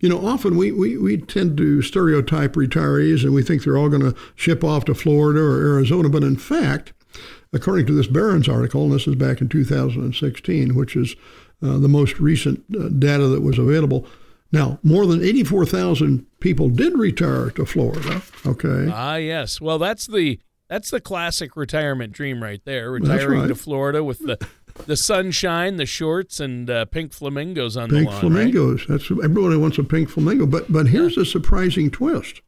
You 0.00 0.08
know, 0.08 0.24
often 0.24 0.56
we, 0.56 0.70
we, 0.70 0.96
we 0.96 1.16
tend 1.16 1.56
to 1.56 1.82
stereotype 1.82 2.52
retirees 2.52 3.24
and 3.24 3.34
we 3.34 3.42
think 3.42 3.64
they're 3.64 3.76
all 3.76 3.88
going 3.88 4.02
to 4.02 4.14
ship 4.36 4.62
off 4.62 4.84
to 4.84 4.94
Florida 4.94 5.40
or 5.40 5.60
Arizona. 5.60 6.08
But 6.08 6.22
in 6.22 6.36
fact, 6.36 6.92
according 7.52 7.86
to 7.86 7.94
this 7.94 8.06
Barron's 8.06 8.48
article, 8.48 8.84
and 8.84 8.92
this 8.92 9.08
is 9.08 9.16
back 9.16 9.40
in 9.40 9.48
2016, 9.48 10.76
which 10.76 10.94
is 10.94 11.16
uh, 11.62 11.78
the 11.78 11.88
most 11.88 12.20
recent 12.20 12.64
uh, 12.78 12.88
data 12.88 13.26
that 13.26 13.42
was 13.42 13.58
available. 13.58 14.06
Now, 14.52 14.78
more 14.82 15.04
than 15.04 15.22
84,000 15.22 16.24
people 16.40 16.70
did 16.70 16.96
retire 16.96 17.50
to 17.50 17.66
Florida. 17.66 18.22
Okay. 18.46 18.88
Ah, 18.92 19.16
yes. 19.16 19.60
Well, 19.60 19.78
that's 19.78 20.06
the 20.06 20.38
that's 20.68 20.90
the 20.90 21.00
classic 21.00 21.56
retirement 21.56 22.12
dream 22.12 22.42
right 22.42 22.60
there. 22.64 22.90
Retiring 22.90 23.40
right. 23.40 23.48
to 23.48 23.54
Florida 23.54 24.04
with 24.04 24.20
the 24.20 24.38
the 24.86 24.96
sunshine, 24.96 25.76
the 25.76 25.86
shorts, 25.86 26.40
and 26.40 26.70
uh, 26.70 26.84
pink 26.84 27.12
flamingos 27.12 27.76
on 27.76 27.90
pink 27.90 28.06
the 28.06 28.10
lawn. 28.10 28.20
flamingos. 28.20 28.88
Right? 28.88 28.98
That's 28.98 29.10
everybody 29.10 29.56
wants 29.56 29.78
a 29.78 29.84
pink 29.84 30.08
flamingo. 30.08 30.46
But 30.46 30.70
but 30.70 30.88
here's 30.88 31.16
yeah. 31.16 31.22
a 31.22 31.26
surprising 31.26 31.90
twist. 31.90 32.42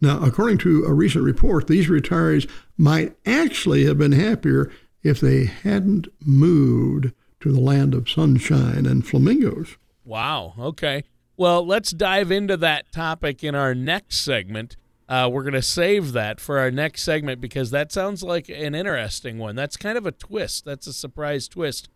Now, 0.00 0.22
according 0.22 0.58
to 0.58 0.84
a 0.84 0.92
recent 0.92 1.24
report, 1.24 1.66
these 1.66 1.88
retirees 1.88 2.48
might 2.76 3.16
actually 3.24 3.86
have 3.86 3.98
been 3.98 4.12
happier 4.12 4.70
if 5.02 5.20
they 5.20 5.44
hadn't 5.44 6.08
moved 6.20 7.12
to 7.40 7.52
the 7.52 7.60
land 7.60 7.94
of 7.94 8.08
sunshine 8.08 8.86
and 8.86 9.06
flamingos. 9.06 9.76
Wow. 10.04 10.54
Okay. 10.58 11.04
Well, 11.36 11.64
let's 11.66 11.90
dive 11.92 12.30
into 12.30 12.56
that 12.58 12.92
topic 12.92 13.42
in 13.42 13.54
our 13.54 13.74
next 13.74 14.20
segment. 14.20 14.76
Uh, 15.12 15.28
we're 15.28 15.42
going 15.42 15.52
to 15.52 15.60
save 15.60 16.12
that 16.12 16.40
for 16.40 16.58
our 16.58 16.70
next 16.70 17.02
segment 17.02 17.38
because 17.38 17.70
that 17.70 17.92
sounds 17.92 18.22
like 18.22 18.48
an 18.48 18.74
interesting 18.74 19.36
one. 19.36 19.54
That's 19.54 19.76
kind 19.76 19.98
of 19.98 20.06
a 20.06 20.10
twist. 20.10 20.64
That's 20.64 20.86
a 20.86 20.92
surprise 20.94 21.48
twist 21.48 21.90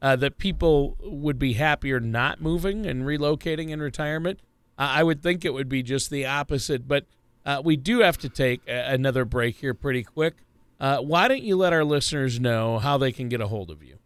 uh, 0.00 0.16
that 0.16 0.38
people 0.38 0.96
would 1.02 1.38
be 1.38 1.52
happier 1.52 2.00
not 2.00 2.40
moving 2.40 2.86
and 2.86 3.02
relocating 3.04 3.68
in 3.68 3.82
retirement. 3.82 4.40
Uh, 4.78 4.88
I 4.88 5.02
would 5.02 5.22
think 5.22 5.44
it 5.44 5.52
would 5.52 5.68
be 5.68 5.82
just 5.82 6.08
the 6.08 6.24
opposite, 6.24 6.88
but 6.88 7.04
uh, 7.44 7.60
we 7.62 7.76
do 7.76 7.98
have 8.00 8.16
to 8.16 8.30
take 8.30 8.62
a- 8.66 8.94
another 8.94 9.26
break 9.26 9.56
here 9.56 9.74
pretty 9.74 10.02
quick. 10.02 10.36
Uh, 10.80 10.96
why 11.00 11.28
don't 11.28 11.42
you 11.42 11.56
let 11.58 11.74
our 11.74 11.84
listeners 11.84 12.40
know 12.40 12.78
how 12.78 12.96
they 12.96 13.12
can 13.12 13.28
get 13.28 13.42
a 13.42 13.48
hold 13.48 13.70
of 13.70 13.82
you? 13.82 13.98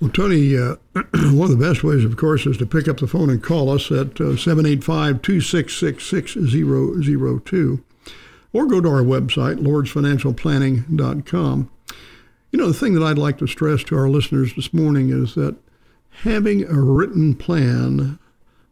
Well, 0.00 0.10
Tony, 0.10 0.56
uh, 0.56 0.76
one 1.32 1.50
of 1.50 1.58
the 1.58 1.68
best 1.68 1.82
ways, 1.82 2.04
of 2.04 2.16
course, 2.16 2.46
is 2.46 2.56
to 2.58 2.66
pick 2.66 2.86
up 2.86 2.98
the 3.00 3.08
phone 3.08 3.30
and 3.30 3.42
call 3.42 3.68
us 3.68 3.90
at 3.90 4.16
785 4.16 5.22
266 5.22 6.04
6002 6.06 7.82
or 8.56 8.66
go 8.66 8.80
to 8.80 8.88
our 8.88 9.02
website, 9.02 9.58
lordsfinancialplanning.com. 9.58 11.70
You 12.50 12.58
know, 12.58 12.68
the 12.68 12.74
thing 12.74 12.94
that 12.94 13.02
I'd 13.02 13.18
like 13.18 13.36
to 13.38 13.46
stress 13.46 13.84
to 13.84 13.98
our 13.98 14.08
listeners 14.08 14.54
this 14.54 14.72
morning 14.72 15.10
is 15.10 15.34
that 15.34 15.56
having 16.22 16.64
a 16.64 16.80
written 16.80 17.34
plan, 17.34 18.18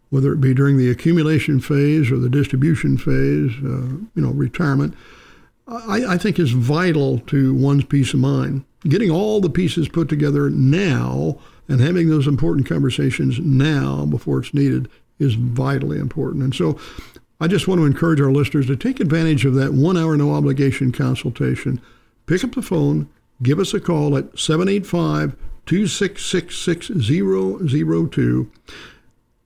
whether 0.09 0.33
it 0.33 0.41
be 0.41 0.55
during 0.55 0.79
the 0.79 0.89
accumulation 0.89 1.61
phase 1.61 2.11
or 2.11 2.17
the 2.17 2.31
distribution 2.31 2.97
phase, 2.97 3.51
uh, 3.63 3.99
you 4.15 4.23
know, 4.23 4.31
retirement, 4.31 4.95
I, 5.69 6.15
I 6.15 6.19
think 6.19 6.39
is 6.39 6.53
vital 6.53 7.19
to 7.19 7.55
one's 7.55 7.85
peace 7.85 8.15
of 8.15 8.21
mind. 8.21 8.65
Getting 8.85 9.11
all 9.11 9.43
the 9.43 9.51
pieces 9.51 9.91
put 9.91 10.09
together 10.09 10.49
now 10.49 11.39
and 11.69 11.83
having 11.83 12.09
those 12.09 12.27
important 12.27 12.67
conversations 12.67 13.39
now 13.39 14.07
before 14.07 14.41
it's 14.41 14.55
needed 14.55 14.89
is 15.19 15.35
vitally 15.35 15.99
important. 15.99 16.43
And 16.43 16.55
so 16.55 16.79
I 17.41 17.49
just 17.49 17.67
want 17.67 17.81
to 17.81 17.87
encourage 17.87 18.21
our 18.21 18.31
listeners 18.31 18.67
to 18.69 18.77
take 18.77 19.01
advantage 19.01 19.45
of 19.45 19.55
that 19.55 19.73
one 19.75 19.97
hour 19.97 20.17
no 20.17 20.33
obligation 20.33 20.93
consultation. 20.93 21.81
Pick 22.27 22.45
up 22.45 22.55
the 22.55 22.63
phone, 22.63 23.09
give 23.43 23.59
us 23.59 23.75
a 23.75 23.81
call 23.81 24.17
at 24.17 24.39
785 24.39 25.37
266 25.67 26.57
6002 26.57 28.51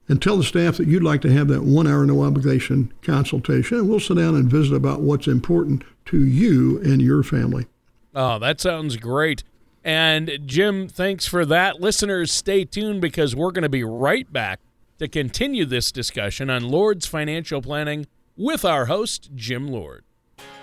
and 0.07 0.21
tell 0.21 0.37
the 0.37 0.43
staff 0.43 0.77
that 0.77 0.87
you'd 0.87 1.03
like 1.03 1.21
to 1.21 1.31
have 1.31 1.47
that 1.47 1.63
one 1.63 1.87
hour 1.87 2.05
no 2.05 2.23
obligation 2.23 2.91
consultation. 3.01 3.77
And 3.77 3.89
we'll 3.89 3.99
sit 3.99 4.17
down 4.17 4.35
and 4.35 4.49
visit 4.49 4.75
about 4.75 5.01
what's 5.01 5.27
important 5.27 5.83
to 6.05 6.25
you 6.25 6.79
and 6.81 7.01
your 7.01 7.23
family. 7.23 7.67
Oh, 8.15 8.39
that 8.39 8.59
sounds 8.59 8.97
great. 8.97 9.43
And 9.83 10.39
Jim, 10.45 10.87
thanks 10.87 11.25
for 11.25 11.45
that. 11.45 11.79
Listeners, 11.79 12.31
stay 12.31 12.65
tuned 12.65 13.01
because 13.01 13.35
we're 13.35 13.51
going 13.51 13.63
to 13.63 13.69
be 13.69 13.83
right 13.83 14.31
back 14.33 14.59
to 14.99 15.07
continue 15.07 15.65
this 15.65 15.91
discussion 15.91 16.49
on 16.49 16.69
Lord's 16.69 17.07
financial 17.07 17.61
planning 17.61 18.05
with 18.35 18.65
our 18.65 18.85
host, 18.85 19.29
Jim 19.33 19.67
Lord. 19.67 20.03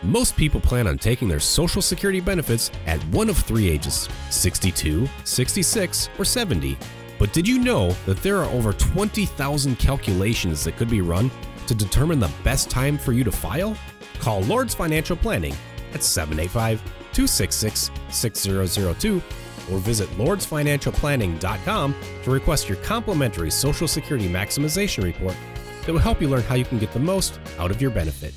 Most 0.03 0.37
people 0.37 0.61
plan 0.61 0.87
on 0.87 0.99
taking 0.99 1.27
their 1.27 1.40
Social 1.40 1.81
Security 1.81 2.20
benefits 2.20 2.70
at 2.87 3.03
one 3.07 3.31
of 3.31 3.38
three 3.38 3.68
ages 3.68 4.09
62, 4.31 5.09
66, 5.25 6.11
or 6.18 6.25
70. 6.25 6.79
But 7.18 7.33
did 7.33 7.49
you 7.49 7.59
know 7.59 7.92
that 8.05 8.18
there 8.18 8.37
are 8.37 8.51
over 8.51 8.75
20,000 8.75 9.79
calculations 9.79 10.64
that 10.64 10.77
could 10.77 10.90
be 10.90 11.01
run 11.01 11.31
to 11.66 11.75
determine 11.75 12.20
the 12.20 12.33
best 12.44 12.68
time 12.68 12.99
for 12.99 13.12
you 13.12 13.25
to 13.25 13.33
file? 13.33 13.75
Call 14.18 14.42
Lord's 14.42 14.75
Financial 14.75 15.16
Planning 15.16 15.55
at 15.94 16.03
785 16.03 16.83
266 17.12 17.90
6002 18.11 19.22
or 19.70 19.79
visit 19.79 20.09
lordsfinancialplanning.com 20.11 21.94
to 22.22 22.31
request 22.31 22.68
your 22.68 22.79
complimentary 22.79 23.50
Social 23.50 23.88
Security 23.88 24.29
Maximization 24.29 25.05
Report 25.05 25.37
that 25.85 25.92
will 25.92 26.00
help 26.00 26.20
you 26.20 26.29
learn 26.29 26.42
how 26.42 26.55
you 26.55 26.64
can 26.64 26.79
get 26.79 26.92
the 26.92 26.98
most 26.98 27.38
out 27.59 27.70
of 27.70 27.81
your 27.81 27.90
benefit. 27.90 28.35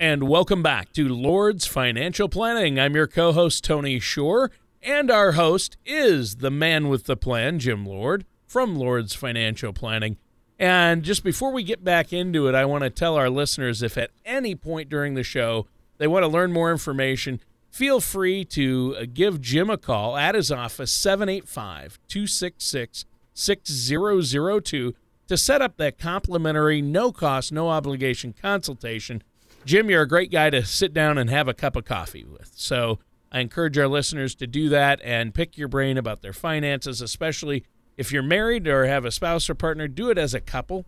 And 0.00 0.28
welcome 0.28 0.62
back 0.62 0.92
to 0.92 1.08
Lord's 1.08 1.66
Financial 1.66 2.28
Planning. 2.28 2.78
I'm 2.78 2.94
your 2.94 3.06
co 3.06 3.32
host, 3.32 3.64
Tony 3.64 3.98
Shore, 3.98 4.50
and 4.82 5.10
our 5.10 5.32
host 5.32 5.76
is 5.84 6.36
the 6.36 6.50
man 6.50 6.88
with 6.88 7.04
the 7.04 7.16
plan, 7.16 7.58
Jim 7.58 7.84
Lord, 7.84 8.24
from 8.46 8.76
Lord's 8.76 9.14
Financial 9.14 9.72
Planning. 9.72 10.16
And 10.58 11.02
just 11.02 11.22
before 11.22 11.52
we 11.52 11.62
get 11.62 11.84
back 11.84 12.12
into 12.12 12.48
it, 12.48 12.54
I 12.54 12.64
want 12.64 12.84
to 12.84 12.90
tell 12.90 13.16
our 13.16 13.30
listeners 13.30 13.82
if 13.82 13.98
at 13.98 14.10
any 14.24 14.54
point 14.54 14.88
during 14.88 15.14
the 15.14 15.22
show 15.22 15.66
they 15.98 16.06
want 16.06 16.22
to 16.22 16.28
learn 16.28 16.52
more 16.52 16.70
information, 16.70 17.40
feel 17.70 18.00
free 18.00 18.44
to 18.46 18.96
uh, 18.98 19.06
give 19.12 19.40
Jim 19.40 19.70
a 19.70 19.76
call 19.76 20.16
at 20.16 20.34
his 20.34 20.50
office, 20.50 20.90
785 20.92 21.98
266 22.08 23.04
6002, 23.34 24.94
to 25.28 25.36
set 25.36 25.62
up 25.62 25.76
that 25.76 25.98
complimentary, 25.98 26.82
no 26.82 27.12
cost, 27.12 27.52
no 27.52 27.68
obligation 27.68 28.32
consultation. 28.32 29.22
Jim, 29.64 29.90
you're 29.90 30.02
a 30.02 30.08
great 30.08 30.30
guy 30.30 30.50
to 30.50 30.64
sit 30.64 30.92
down 30.94 31.18
and 31.18 31.30
have 31.30 31.46
a 31.46 31.54
cup 31.54 31.76
of 31.76 31.84
coffee 31.84 32.24
with. 32.24 32.50
So 32.54 32.98
I 33.30 33.40
encourage 33.40 33.78
our 33.78 33.88
listeners 33.88 34.34
to 34.36 34.46
do 34.46 34.68
that 34.70 35.00
and 35.04 35.34
pick 35.34 35.58
your 35.58 35.68
brain 35.68 35.98
about 35.98 36.22
their 36.22 36.32
finances, 36.32 37.00
especially 37.00 37.64
if 37.96 38.10
you're 38.10 38.22
married 38.22 38.66
or 38.66 38.86
have 38.86 39.04
a 39.04 39.10
spouse 39.10 39.50
or 39.50 39.54
partner, 39.54 39.86
do 39.86 40.10
it 40.10 40.18
as 40.18 40.32
a 40.32 40.40
couple. 40.40 40.86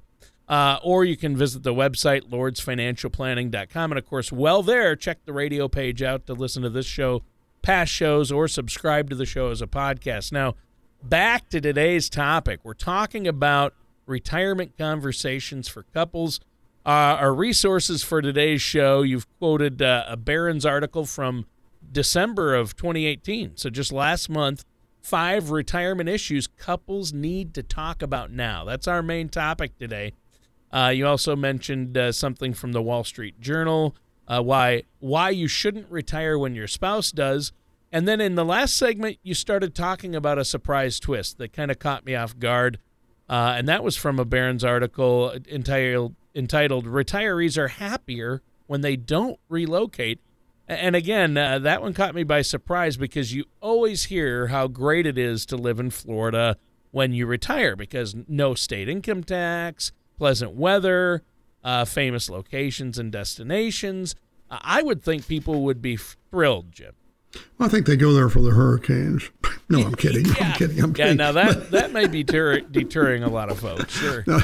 Uh, 0.51 0.81
or 0.83 1.05
you 1.05 1.17
can 1.17 1.37
visit 1.37 1.63
the 1.63 1.73
website, 1.73 2.29
lordsfinancialplanning.com. 2.29 3.93
And 3.93 3.99
of 3.99 4.05
course, 4.05 4.33
while 4.33 4.65
there, 4.65 4.97
check 4.97 5.25
the 5.25 5.33
radio 5.33 5.69
page 5.69 6.03
out 6.03 6.27
to 6.27 6.35
listen 6.35 6.65
to 6.65 6.69
this 6.69 6.87
show, 6.87 7.23
past 7.63 7.93
shows, 7.93 8.33
or 8.33 8.49
subscribe 8.49 9.09
to 9.11 9.17
the 9.17 9.25
show 9.25 9.53
as 9.53 9.63
a 9.63 9.69
podcast. 9.69 10.33
Now, 10.33 10.57
back 11.05 11.49
to 11.51 11.61
today's 11.61 12.11
topic. 12.11 12.59
We're 12.65 12.75
talking 12.75 13.29
about 13.29 13.75
retirement 14.07 14.77
conversations 14.77 15.69
for 15.69 15.85
couples. 15.95 16.41
Uh, 16.85 17.15
our 17.21 17.33
resources 17.33 18.03
for 18.03 18.21
today's 18.21 18.61
show, 18.61 19.03
you've 19.03 19.29
quoted 19.39 19.81
uh, 19.81 20.05
a 20.09 20.17
Barron's 20.17 20.67
article 20.67 21.07
from 21.07 21.47
December 21.93 22.57
of 22.57 22.75
2018. 22.75 23.57
So 23.57 23.71
just 23.71 23.93
last 23.93 24.29
month, 24.29 24.65
five 25.01 25.53
retirement 25.53 26.09
issues 26.09 26.49
couples 26.49 27.13
need 27.13 27.55
to 27.55 27.63
talk 27.63 28.03
about 28.03 28.33
now. 28.33 28.65
That's 28.65 28.89
our 28.89 29.01
main 29.01 29.29
topic 29.29 29.79
today. 29.79 30.15
Uh, 30.73 30.93
you 30.95 31.07
also 31.07 31.35
mentioned 31.35 31.97
uh, 31.99 32.13
something 32.13 32.55
from 32.55 32.73
the 32.73 32.83
Wall 32.83 33.03
Street 33.05 33.41
Journal, 33.41 33.97
uh, 34.29 34.41
why 34.41 34.85
why 35.01 35.31
you 35.31 35.49
shouldn't 35.49 35.91
retire 35.91 36.39
when 36.39 36.55
your 36.55 36.69
spouse 36.69 37.11
does, 37.11 37.53
and 37.91 38.07
then 38.07 38.21
in 38.21 38.37
the 38.37 38.45
last 38.45 38.77
segment 38.77 39.19
you 39.23 39.35
started 39.35 39.75
talking 39.75 40.15
about 40.15 40.39
a 40.39 40.45
surprise 40.45 41.01
twist 41.01 41.39
that 41.39 41.53
kind 41.53 41.71
of 41.71 41.81
caught 41.81 42.07
me 42.07 42.15
off 42.15 42.39
guard, 42.39 42.79
uh, 43.29 43.55
and 43.57 43.69
that 43.69 43.83
was 43.83 43.97
from 43.97 44.21
a 44.21 44.25
Barron's 44.25 44.65
article 44.65 45.33
entitled 45.51 46.15
entitled 46.35 46.87
"Retirees 46.87 47.59
Are 47.59 47.69
Happier 47.69 48.41
When 48.67 48.83
They 48.83 48.95
Don't 48.95 49.41
Relocate." 49.49 50.21
And 50.69 50.95
again, 50.95 51.37
uh, 51.37 51.59
that 51.59 51.83
one 51.83 51.95
caught 51.95 52.15
me 52.15 52.23
by 52.23 52.43
surprise 52.43 52.97
because 52.97 53.35
you 53.35 53.47
always 53.61 54.05
hear 54.05 54.47
how 54.47 54.69
great 54.69 55.05
it 55.05 55.19
is 55.19 55.45
to 55.47 55.57
live 55.57 55.81
in 55.81 55.91
Florida 55.91 56.57
when 56.93 57.13
you 57.13 57.27
retire 57.27 57.75
because 57.75 58.15
no 58.29 58.55
state 58.55 58.89
income 58.89 59.25
tax, 59.25 59.91
pleasant 60.21 60.53
weather, 60.53 61.23
uh, 61.65 61.87
famous 61.87 62.29
locations 62.29 62.99
and 62.99 63.11
destinations. 63.11 64.15
I 64.51 64.83
would 64.83 65.03
think 65.03 65.27
people 65.27 65.63
would 65.63 65.81
be 65.81 65.97
thrilled, 65.97 66.73
Jim. 66.73 66.93
Well, 67.57 67.69
I 67.69 67.73
think 67.73 67.87
they 67.87 67.97
go 67.97 68.13
there 68.13 68.29
for 68.29 68.43
the 68.43 68.51
hurricanes. 68.51 69.31
No, 69.71 69.83
I'm 69.83 69.95
kidding. 69.95 70.27
yeah. 70.27 70.35
I'm 70.41 70.53
kidding. 70.55 70.83
I'm 70.83 70.93
kidding. 70.93 71.17
Yeah, 71.17 71.27
now 71.27 71.31
that 71.31 71.71
that 71.71 71.93
may 71.93 72.09
be 72.09 72.25
deter- 72.25 72.59
deterring 72.59 73.23
a 73.23 73.29
lot 73.29 73.53
of 73.53 73.61
folks. 73.61 73.93
Sure. 73.95 74.25
No, 74.27 74.41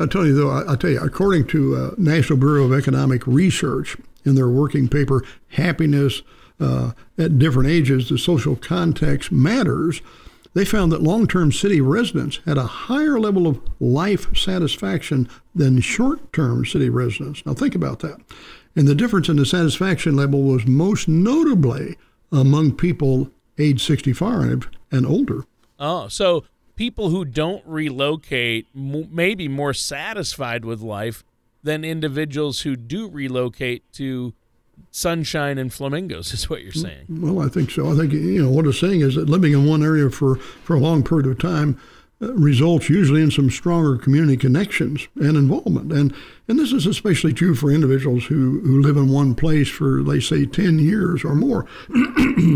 I'll 0.00 0.08
tell 0.08 0.26
you 0.26 0.34
though. 0.34 0.50
I'll 0.50 0.76
tell 0.76 0.90
you. 0.90 0.98
According 0.98 1.46
to 1.48 1.76
uh, 1.76 1.90
National 1.96 2.40
Bureau 2.40 2.64
of 2.64 2.72
Economic 2.72 3.24
Research, 3.24 3.96
in 4.24 4.34
their 4.34 4.48
working 4.48 4.88
paper, 4.88 5.22
"Happiness 5.50 6.22
uh, 6.58 6.90
at 7.16 7.38
Different 7.38 7.68
Ages: 7.68 8.08
The 8.08 8.18
Social 8.18 8.56
Context 8.56 9.30
Matters," 9.30 10.02
they 10.54 10.64
found 10.64 10.90
that 10.92 11.02
long-term 11.02 11.52
city 11.52 11.80
residents 11.80 12.40
had 12.46 12.58
a 12.58 12.66
higher 12.66 13.18
level 13.18 13.46
of 13.46 13.60
life 13.80 14.36
satisfaction 14.36 15.28
than 15.54 15.80
short-term 15.80 16.64
city 16.64 16.88
residents. 16.88 17.44
Now, 17.44 17.54
think 17.54 17.74
about 17.74 18.00
that. 18.00 18.18
And 18.74 18.86
the 18.86 18.94
difference 18.94 19.28
in 19.28 19.36
the 19.36 19.46
satisfaction 19.46 20.16
level 20.16 20.42
was 20.42 20.66
most 20.66 21.08
notably 21.08 21.96
among 22.30 22.76
people 22.76 23.30
age 23.58 23.84
65 23.84 24.68
and 24.90 25.06
older. 25.06 25.44
Oh, 25.78 26.08
so 26.08 26.44
people 26.76 27.10
who 27.10 27.24
don't 27.24 27.62
relocate 27.66 28.66
may 28.74 29.34
be 29.34 29.48
more 29.48 29.74
satisfied 29.74 30.64
with 30.64 30.80
life 30.80 31.24
than 31.62 31.84
individuals 31.84 32.60
who 32.60 32.76
do 32.76 33.08
relocate 33.08 33.82
to 33.92 34.32
sunshine 34.90 35.58
and 35.58 35.72
flamingos 35.72 36.32
is 36.34 36.48
what 36.48 36.62
you're 36.62 36.72
saying 36.72 37.04
well 37.08 37.40
i 37.40 37.48
think 37.48 37.70
so 37.70 37.90
i 37.90 37.96
think 37.96 38.12
you 38.12 38.42
know 38.42 38.50
what 38.50 38.66
it's 38.66 38.80
saying 38.80 39.00
is 39.00 39.14
that 39.14 39.28
living 39.28 39.52
in 39.52 39.66
one 39.66 39.82
area 39.82 40.10
for 40.10 40.36
for 40.36 40.76
a 40.76 40.80
long 40.80 41.02
period 41.02 41.26
of 41.26 41.38
time 41.38 41.78
uh, 42.20 42.32
results 42.34 42.88
usually 42.88 43.22
in 43.22 43.30
some 43.30 43.48
stronger 43.48 43.96
community 43.96 44.36
connections 44.36 45.06
and 45.16 45.36
involvement. 45.36 45.92
And 45.92 46.12
and 46.48 46.58
this 46.58 46.72
is 46.72 46.84
especially 46.84 47.32
true 47.32 47.54
for 47.54 47.70
individuals 47.70 48.24
who, 48.24 48.60
who 48.62 48.80
live 48.80 48.96
in 48.96 49.12
one 49.12 49.36
place 49.36 49.68
for, 49.68 50.02
they 50.02 50.18
say, 50.18 50.44
10 50.44 50.80
years 50.80 51.22
or 51.22 51.36
more. 51.36 51.66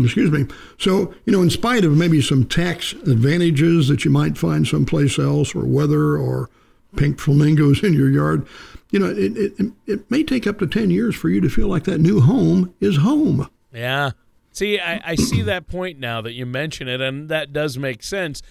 Excuse 0.03 0.31
me. 0.31 0.47
So, 0.77 1.13
you 1.25 1.31
know, 1.31 1.41
in 1.41 1.49
spite 1.49 1.85
of 1.85 1.95
maybe 1.95 2.21
some 2.21 2.43
tax 2.43 2.91
advantages 2.91 3.87
that 3.87 4.03
you 4.03 4.11
might 4.11 4.37
find 4.37 4.67
someplace 4.67 5.17
else 5.17 5.55
or 5.55 5.63
weather 5.63 6.17
or 6.17 6.49
pink 6.95 7.19
flamingos 7.19 7.83
in 7.83 7.93
your 7.93 8.09
yard, 8.09 8.47
you 8.91 8.99
know, 8.99 9.07
it, 9.07 9.35
it, 9.37 9.71
it 9.87 10.11
may 10.11 10.23
take 10.23 10.45
up 10.45 10.59
to 10.59 10.67
10 10.67 10.91
years 10.91 11.15
for 11.15 11.29
you 11.29 11.41
to 11.41 11.49
feel 11.49 11.67
like 11.67 11.83
that 11.85 11.99
new 11.99 12.21
home 12.21 12.73
is 12.79 12.97
home. 12.97 13.49
Yeah. 13.73 14.11
See, 14.51 14.79
I, 14.79 15.01
I 15.03 15.15
see 15.15 15.41
that 15.41 15.67
point 15.67 15.99
now 15.99 16.21
that 16.21 16.33
you 16.33 16.45
mention 16.45 16.87
it, 16.87 17.01
and 17.01 17.27
that 17.29 17.51
does 17.51 17.77
make 17.77 18.03
sense 18.03 18.41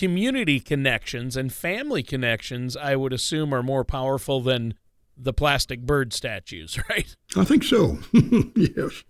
community 0.00 0.60
connections 0.60 1.36
and 1.36 1.52
family 1.52 2.02
connections, 2.02 2.74
I 2.74 2.96
would 2.96 3.12
assume, 3.12 3.52
are 3.52 3.62
more 3.62 3.84
powerful 3.84 4.40
than 4.40 4.72
the 5.14 5.34
plastic 5.34 5.82
bird 5.82 6.14
statues, 6.14 6.78
right? 6.88 7.14
I 7.36 7.44
think 7.44 7.64
so. 7.64 7.98
yes, 8.56 9.04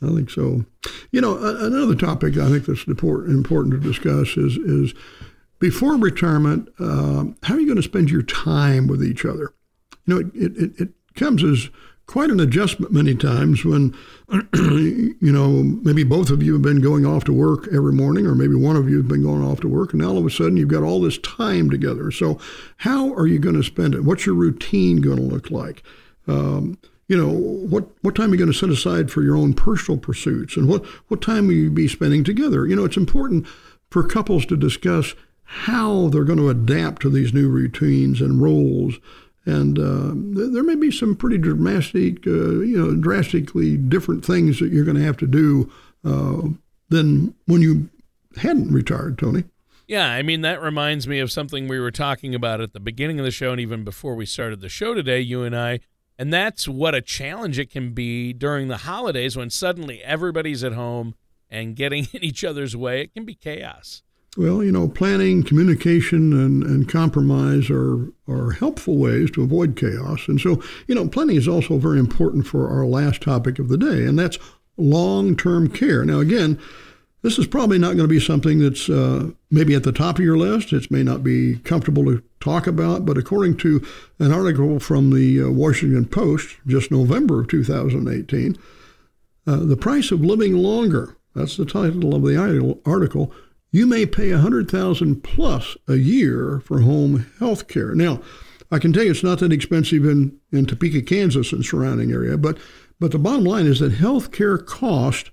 I 0.00 0.06
think 0.14 0.30
so. 0.30 0.64
You 1.10 1.20
know, 1.20 1.36
another 1.38 1.96
topic 1.96 2.38
I 2.38 2.48
think 2.50 2.66
that's 2.66 2.86
important 2.86 3.34
important 3.34 3.74
to 3.74 3.80
discuss 3.80 4.36
is 4.36 4.56
is 4.58 4.94
before 5.62 5.96
retirement, 5.96 6.68
uh, 6.80 7.24
how 7.44 7.54
are 7.54 7.60
you 7.60 7.66
going 7.66 7.76
to 7.76 7.84
spend 7.84 8.10
your 8.10 8.22
time 8.22 8.88
with 8.88 9.00
each 9.00 9.24
other? 9.24 9.54
You 10.06 10.14
know, 10.14 10.30
it, 10.34 10.56
it, 10.56 10.80
it 10.80 10.88
comes 11.14 11.44
as 11.44 11.70
quite 12.06 12.30
an 12.30 12.40
adjustment 12.40 12.92
many 12.92 13.14
times 13.14 13.64
when, 13.64 13.94
you 14.54 15.14
know, 15.20 15.62
maybe 15.62 16.02
both 16.02 16.30
of 16.30 16.42
you 16.42 16.54
have 16.54 16.62
been 16.62 16.80
going 16.80 17.06
off 17.06 17.22
to 17.24 17.32
work 17.32 17.68
every 17.72 17.92
morning, 17.92 18.26
or 18.26 18.34
maybe 18.34 18.56
one 18.56 18.74
of 18.74 18.90
you 18.90 18.96
has 18.96 19.06
been 19.06 19.22
going 19.22 19.40
off 19.40 19.60
to 19.60 19.68
work, 19.68 19.92
and 19.92 20.02
now 20.02 20.08
all 20.08 20.18
of 20.18 20.26
a 20.26 20.30
sudden 20.30 20.56
you've 20.56 20.66
got 20.66 20.82
all 20.82 21.00
this 21.00 21.18
time 21.18 21.70
together. 21.70 22.10
So, 22.10 22.40
how 22.78 23.14
are 23.14 23.28
you 23.28 23.38
going 23.38 23.54
to 23.54 23.62
spend 23.62 23.94
it? 23.94 24.02
What's 24.02 24.26
your 24.26 24.34
routine 24.34 25.00
going 25.00 25.18
to 25.18 25.22
look 25.22 25.52
like? 25.52 25.84
Um, 26.26 26.76
you 27.06 27.16
know, 27.16 27.30
what, 27.30 27.88
what 28.00 28.16
time 28.16 28.30
are 28.30 28.34
you 28.34 28.38
going 28.38 28.52
to 28.52 28.58
set 28.58 28.70
aside 28.70 29.12
for 29.12 29.22
your 29.22 29.36
own 29.36 29.54
personal 29.54 30.00
pursuits? 30.00 30.56
And 30.56 30.66
what, 30.66 30.84
what 31.06 31.22
time 31.22 31.46
will 31.46 31.54
you 31.54 31.70
be 31.70 31.86
spending 31.86 32.24
together? 32.24 32.66
You 32.66 32.74
know, 32.74 32.84
it's 32.84 32.96
important 32.96 33.46
for 33.90 34.02
couples 34.02 34.44
to 34.46 34.56
discuss 34.56 35.14
how 35.44 36.08
they're 36.08 36.24
going 36.24 36.38
to 36.38 36.48
adapt 36.48 37.02
to 37.02 37.10
these 37.10 37.34
new 37.34 37.48
routines 37.48 38.20
and 38.20 38.40
roles 38.40 38.98
and 39.44 39.78
uh, 39.78 40.12
there 40.14 40.62
may 40.62 40.76
be 40.76 40.90
some 40.90 41.16
pretty 41.16 41.38
dramatic, 41.38 42.26
uh, 42.26 42.60
you 42.60 42.78
know, 42.78 42.94
drastically 42.94 43.76
different 43.76 44.24
things 44.24 44.60
that 44.60 44.70
you're 44.70 44.84
going 44.84 44.96
to 44.96 45.02
have 45.02 45.16
to 45.16 45.26
do 45.26 45.70
uh, 46.04 46.48
than 46.90 47.34
when 47.46 47.60
you 47.60 47.88
hadn't 48.36 48.72
retired, 48.72 49.18
Tony. 49.18 49.44
Yeah, 49.88 50.08
I 50.08 50.22
mean 50.22 50.42
that 50.42 50.62
reminds 50.62 51.08
me 51.08 51.18
of 51.18 51.32
something 51.32 51.66
we 51.66 51.80
were 51.80 51.90
talking 51.90 52.34
about 52.34 52.60
at 52.60 52.72
the 52.72 52.80
beginning 52.80 53.18
of 53.18 53.24
the 53.24 53.32
show, 53.32 53.50
and 53.50 53.60
even 53.60 53.82
before 53.82 54.14
we 54.14 54.26
started 54.26 54.60
the 54.60 54.68
show 54.68 54.94
today, 54.94 55.20
you 55.20 55.42
and 55.42 55.56
I, 55.56 55.80
and 56.16 56.32
that's 56.32 56.68
what 56.68 56.94
a 56.94 57.02
challenge 57.02 57.58
it 57.58 57.68
can 57.68 57.92
be 57.92 58.32
during 58.32 58.68
the 58.68 58.78
holidays 58.78 59.36
when 59.36 59.50
suddenly 59.50 60.02
everybody's 60.04 60.62
at 60.62 60.72
home 60.72 61.16
and 61.50 61.74
getting 61.74 62.06
in 62.12 62.22
each 62.22 62.44
other's 62.44 62.76
way. 62.76 63.02
It 63.02 63.12
can 63.12 63.24
be 63.24 63.34
chaos. 63.34 64.02
Well, 64.36 64.64
you 64.64 64.72
know, 64.72 64.88
planning, 64.88 65.42
communication, 65.42 66.32
and, 66.32 66.62
and 66.62 66.88
compromise 66.88 67.68
are, 67.68 68.08
are 68.26 68.52
helpful 68.52 68.96
ways 68.96 69.30
to 69.32 69.42
avoid 69.42 69.76
chaos. 69.76 70.26
And 70.26 70.40
so, 70.40 70.62
you 70.86 70.94
know, 70.94 71.06
planning 71.06 71.36
is 71.36 71.46
also 71.46 71.76
very 71.76 71.98
important 71.98 72.46
for 72.46 72.70
our 72.70 72.86
last 72.86 73.20
topic 73.20 73.58
of 73.58 73.68
the 73.68 73.76
day, 73.76 74.06
and 74.06 74.18
that's 74.18 74.38
long 74.78 75.36
term 75.36 75.68
care. 75.68 76.02
Now, 76.06 76.20
again, 76.20 76.58
this 77.20 77.38
is 77.38 77.46
probably 77.46 77.78
not 77.78 77.88
going 77.88 77.98
to 77.98 78.08
be 78.08 78.18
something 78.18 78.58
that's 78.58 78.88
uh, 78.88 79.30
maybe 79.50 79.74
at 79.74 79.84
the 79.84 79.92
top 79.92 80.18
of 80.18 80.24
your 80.24 80.38
list. 80.38 80.72
It 80.72 80.90
may 80.90 81.02
not 81.02 81.22
be 81.22 81.58
comfortable 81.58 82.06
to 82.06 82.22
talk 82.40 82.66
about, 82.66 83.04
but 83.04 83.18
according 83.18 83.58
to 83.58 83.86
an 84.18 84.32
article 84.32 84.80
from 84.80 85.10
the 85.10 85.42
uh, 85.42 85.50
Washington 85.50 86.06
Post, 86.06 86.56
just 86.66 86.90
November 86.90 87.42
of 87.42 87.48
2018, 87.48 88.56
uh, 89.46 89.56
the 89.56 89.76
price 89.76 90.10
of 90.10 90.22
living 90.22 90.54
longer, 90.54 91.16
that's 91.34 91.58
the 91.58 91.66
title 91.66 92.14
of 92.14 92.22
the 92.22 92.80
article, 92.86 93.32
you 93.72 93.86
may 93.86 94.06
pay 94.06 94.30
a 94.30 94.38
hundred 94.38 94.70
thousand 94.70 95.24
plus 95.24 95.76
a 95.88 95.96
year 95.96 96.62
for 96.64 96.80
home 96.80 97.26
health 97.40 97.66
care. 97.66 97.94
Now, 97.94 98.22
I 98.70 98.78
can 98.78 98.92
tell 98.92 99.02
you 99.02 99.10
it's 99.10 99.24
not 99.24 99.40
that 99.40 99.52
expensive 99.52 100.04
in, 100.04 100.38
in 100.52 100.66
Topeka, 100.66 101.02
Kansas 101.02 101.52
and 101.52 101.64
surrounding 101.64 102.12
area, 102.12 102.38
but 102.38 102.58
but 103.00 103.10
the 103.10 103.18
bottom 103.18 103.44
line 103.44 103.66
is 103.66 103.80
that 103.80 103.94
health 103.94 104.30
care 104.30 104.58
costs 104.58 105.30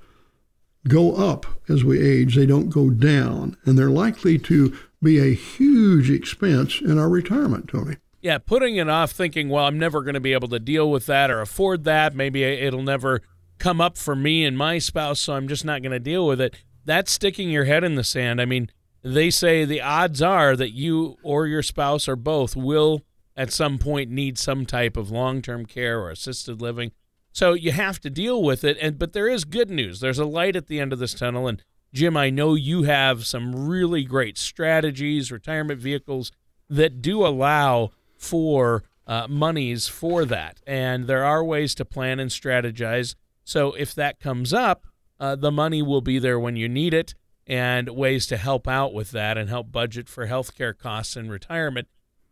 go 0.88 1.14
up 1.16 1.46
as 1.70 1.84
we 1.84 2.02
age, 2.02 2.36
they 2.36 2.48
don't 2.48 2.70
go 2.70 2.90
down, 2.90 3.56
and 3.66 3.78
they're 3.78 3.92
likely 3.92 4.40
to 4.40 4.76
be 5.04 5.20
a 5.20 5.36
huge 5.36 6.10
expense 6.10 6.82
in 6.82 6.98
our 6.98 7.10
retirement, 7.10 7.70
Tony. 7.70 7.98
Yeah, 8.22 8.38
putting 8.38 8.78
it 8.78 8.90
off 8.90 9.12
thinking, 9.12 9.50
well, 9.50 9.66
I'm 9.66 9.78
never 9.78 10.02
going 10.02 10.16
to 10.16 10.20
be 10.20 10.34
able 10.34 10.48
to 10.50 10.60
deal 10.60 10.90
with 10.90 11.06
that 11.06 11.30
or 11.30 11.42
afford 11.42 11.84
that. 11.84 12.16
Maybe 12.16 12.44
it'll 12.44 12.82
never 12.82 13.22
come 13.60 13.80
up 13.80 13.98
for 13.98 14.16
me 14.16 14.46
and 14.46 14.58
my 14.58 14.80
spouse, 14.80 15.20
so 15.20 15.34
I'm 15.34 15.48
just 15.48 15.64
not 15.64 15.82
going 15.82 15.92
to 15.92 16.00
deal 16.00 16.26
with 16.26 16.42
it. 16.42 16.56
That's 16.90 17.12
sticking 17.12 17.52
your 17.52 17.66
head 17.66 17.84
in 17.84 17.94
the 17.94 18.04
sand. 18.04 18.42
I 18.42 18.46
mean, 18.46 18.72
they 19.04 19.30
say 19.30 19.64
the 19.64 19.80
odds 19.80 20.24
are 20.24 20.56
that 20.56 20.72
you 20.72 21.18
or 21.22 21.46
your 21.46 21.62
spouse 21.62 22.08
or 22.08 22.16
both 22.16 22.56
will 22.56 23.04
at 23.38 23.54
some 23.54 23.78
point 23.78 24.10
need 24.10 24.40
some 24.40 24.66
type 24.66 24.98
of 24.98 25.12
long-term 25.12 25.68
care 25.68 26.00
or 26.00 26.10
assisted 26.10 26.64
living. 26.64 26.92
So 27.32 27.54
you 27.54 27.74
have 27.74 28.00
to 28.00 28.10
deal 28.10 28.42
with 28.42 28.64
it 28.64 28.76
and 28.82 28.98
but 28.98 29.14
there 29.14 29.28
is 29.28 29.46
good 29.46 29.70
news. 29.70 30.00
There's 30.00 30.18
a 30.18 30.26
light 30.26 30.56
at 30.56 30.66
the 30.66 30.80
end 30.80 30.92
of 30.92 30.98
this 30.98 31.14
tunnel 31.14 31.48
and 31.48 31.64
Jim, 31.94 32.18
I 32.18 32.32
know 32.32 32.56
you 32.56 32.82
have 32.84 33.24
some 33.28 33.68
really 33.68 34.04
great 34.04 34.40
strategies, 34.40 35.32
retirement 35.32 35.80
vehicles 35.80 36.32
that 36.72 37.04
do 37.04 37.24
allow 37.24 37.92
for 38.18 38.84
uh, 39.06 39.28
monies 39.30 39.88
for 39.88 40.26
that. 40.26 40.60
And 40.66 41.06
there 41.06 41.24
are 41.24 41.44
ways 41.44 41.76
to 41.76 41.86
plan 41.86 42.20
and 42.20 42.32
strategize. 42.32 43.14
So 43.44 43.74
if 43.74 43.94
that 43.94 44.20
comes 44.20 44.54
up, 44.54 44.88
uh, 45.20 45.36
the 45.36 45.52
money 45.52 45.82
will 45.82 46.02
be 46.02 46.20
there 46.20 46.40
when 46.40 46.56
you 46.56 46.70
need 46.70 46.94
it 46.94 47.14
and 47.46 47.90
ways 47.90 48.28
to 48.28 48.38
help 48.38 48.68
out 48.68 48.94
with 48.94 49.12
that 49.12 49.38
and 49.38 49.50
help 49.50 49.72
budget 49.72 50.08
for 50.08 50.28
healthcare 50.28 50.78
costs 50.78 51.16
and 51.16 51.32
retirement. 51.32 51.88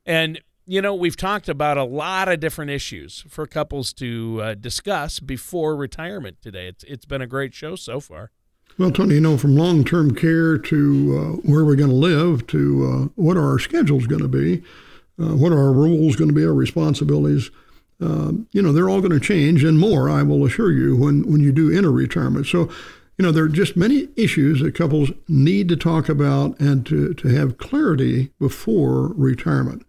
And, 0.06 0.40
you 0.66 0.82
know, 0.82 0.94
we've 0.94 1.18
talked 1.18 1.50
about 1.50 1.78
a 1.78 1.84
lot 1.84 2.30
of 2.30 2.40
different 2.40 2.72
issues 2.72 3.26
for 3.28 3.48
couples 3.48 3.94
to 3.94 4.40
uh, 4.42 4.54
discuss 4.54 5.20
before 5.20 5.76
retirement 5.76 6.38
today. 6.42 6.68
It's, 6.68 6.84
it's 6.84 7.06
been 7.06 7.22
a 7.22 7.28
great 7.28 7.54
show 7.54 7.76
so 7.76 8.00
far. 8.00 8.32
Well, 8.78 8.92
Tony, 8.92 9.16
you 9.16 9.22
know, 9.22 9.40
from 9.40 9.56
long 9.56 9.84
term 9.84 10.14
care 10.14 10.58
to 10.60 11.18
uh, 11.18 11.50
where 11.50 11.66
we're 11.66 11.76
going 11.76 11.90
to 11.90 11.96
live 11.96 12.46
to 12.48 12.86
uh, 12.86 13.10
what 13.16 13.36
are 13.36 13.50
our 13.50 13.58
schedules 13.58 14.06
going 14.06 14.22
to 14.22 14.28
be, 14.28 14.62
uh, 15.20 15.36
what 15.36 15.52
are 15.52 15.58
our 15.60 15.74
rules 15.74 16.16
going 16.16 16.30
to 16.30 16.36
be, 16.36 16.46
our 16.46 16.54
responsibilities. 16.54 17.50
Um, 18.00 18.48
you 18.52 18.62
know, 18.62 18.72
they're 18.72 18.90
all 18.90 19.02
going 19.02 19.12
to 19.12 19.20
change 19.20 19.64
and 19.64 19.80
more, 19.80 20.10
I 20.10 20.24
will 20.24 20.46
assure 20.46 20.72
you, 20.72 20.96
when, 20.96 21.30
when 21.30 21.42
you 21.42 21.52
do 21.52 21.76
enter 21.76 21.92
retirement. 21.92 22.46
So, 22.46 22.70
you 23.18 23.26
know, 23.26 23.32
there 23.32 23.46
are 23.46 23.50
just 23.50 23.76
many 23.76 24.10
issues 24.16 24.62
that 24.62 24.76
couples 24.76 25.10
need 25.28 25.68
to 25.70 25.76
talk 25.76 26.08
about 26.08 26.60
and 26.60 26.86
to, 26.86 27.16
to 27.16 27.28
have 27.30 27.58
clarity 27.58 28.32
before 28.40 29.08
retirement. 29.16 29.84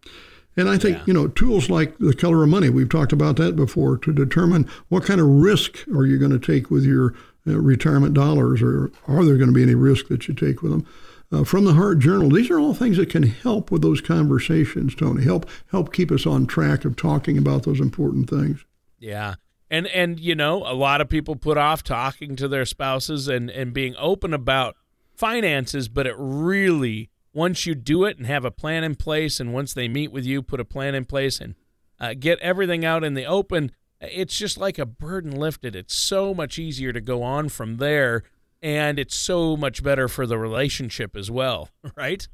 And 0.57 0.68
I 0.68 0.79
think, 0.79 0.99
yeah. 0.99 1.05
you 1.07 1.12
know, 1.12 1.29
tools 1.29 1.68
like 1.68 1.99
the 1.99 2.14
color 2.14 2.42
of 2.42 2.49
money, 2.49 2.71
we've 2.71 2.88
talked 2.88 3.12
about 3.12 3.37
that 3.37 3.55
before, 3.55 3.99
to 3.99 4.12
determine 4.12 4.68
what 4.88 5.05
kind 5.05 5.21
of 5.21 5.27
risk 5.27 5.87
are 5.94 6.07
you 6.07 6.18
going 6.18 6.33
to 6.33 6.38
take 6.38 6.71
with 6.71 6.85
your 6.85 7.14
uh, 7.47 7.59
retirement 7.59 8.14
dollars 8.14 8.61
or 8.62 8.90
are 9.07 9.25
there 9.25 9.37
going 9.37 9.49
to 9.49 9.55
be 9.55 9.62
any 9.62 9.75
risk 9.75 10.09
that 10.09 10.27
you 10.27 10.35
take 10.35 10.62
with 10.62 10.73
them 10.73 10.87
uh, 11.31 11.45
from 11.45 11.64
the 11.64 11.75
Heart 11.75 11.99
Journal. 11.99 12.31
These 12.31 12.51
are 12.51 12.59
all 12.59 12.75
things 12.75 12.97
that 12.97 13.11
can 13.11 13.25
help 13.25 13.71
with 13.71 13.83
those 13.83 14.01
conversations, 14.01 14.95
Tony. 14.95 15.25
Help 15.25 15.49
help 15.71 15.93
keep 15.93 16.11
us 16.11 16.27
on 16.27 16.47
track 16.47 16.85
of 16.85 16.97
talking 16.97 17.38
about 17.38 17.64
those 17.64 17.81
important 17.81 18.29
things. 18.31 18.64
Yeah. 18.99 19.35
And 19.71 19.87
and 19.88 20.19
you 20.19 20.35
know, 20.35 20.64
a 20.67 20.75
lot 20.75 21.01
of 21.01 21.09
people 21.09 21.37
put 21.37 21.59
off 21.59 21.83
talking 21.83 22.37
to 22.37 22.49
their 22.49 22.64
spouses 22.64 23.29
and 23.29 23.51
and 23.51 23.73
being 23.73 23.95
open 23.99 24.33
about 24.33 24.77
finances, 25.14 25.88
but 25.88 26.07
it 26.07 26.14
really 26.17 27.11
once 27.35 27.67
you 27.67 27.75
do 27.75 28.05
it 28.05 28.17
and 28.17 28.27
have 28.27 28.45
a 28.45 28.51
plan 28.51 28.83
in 28.83 28.95
place 28.95 29.38
and 29.38 29.53
once 29.53 29.75
they 29.75 29.87
meet 29.87 30.11
with 30.11 30.25
you, 30.25 30.43
put 30.43 30.61
a 30.61 30.64
plan 30.64 30.95
in 30.95 31.05
place 31.05 31.41
and 31.41 31.55
uh, 32.01 32.14
get 32.19 32.38
everything 32.38 32.85
out 32.85 33.05
in 33.05 33.14
the 33.14 33.27
open, 33.27 33.71
it's 34.01 34.37
just 34.37 34.57
like 34.57 34.79
a 34.79 34.87
burden 34.87 35.33
lifted. 35.33 35.77
It's 35.77 35.95
so 35.95 36.33
much 36.33 36.59
easier 36.59 36.93
to 36.93 37.01
go 37.01 37.23
on 37.23 37.49
from 37.49 37.77
there 37.77 38.23
and 38.62 38.99
it's 38.99 39.14
so 39.14 39.57
much 39.57 39.83
better 39.83 40.09
for 40.09 40.27
the 40.27 40.38
relationship 40.38 41.16
as 41.16 41.31
well, 41.31 41.71
right? 41.97 42.27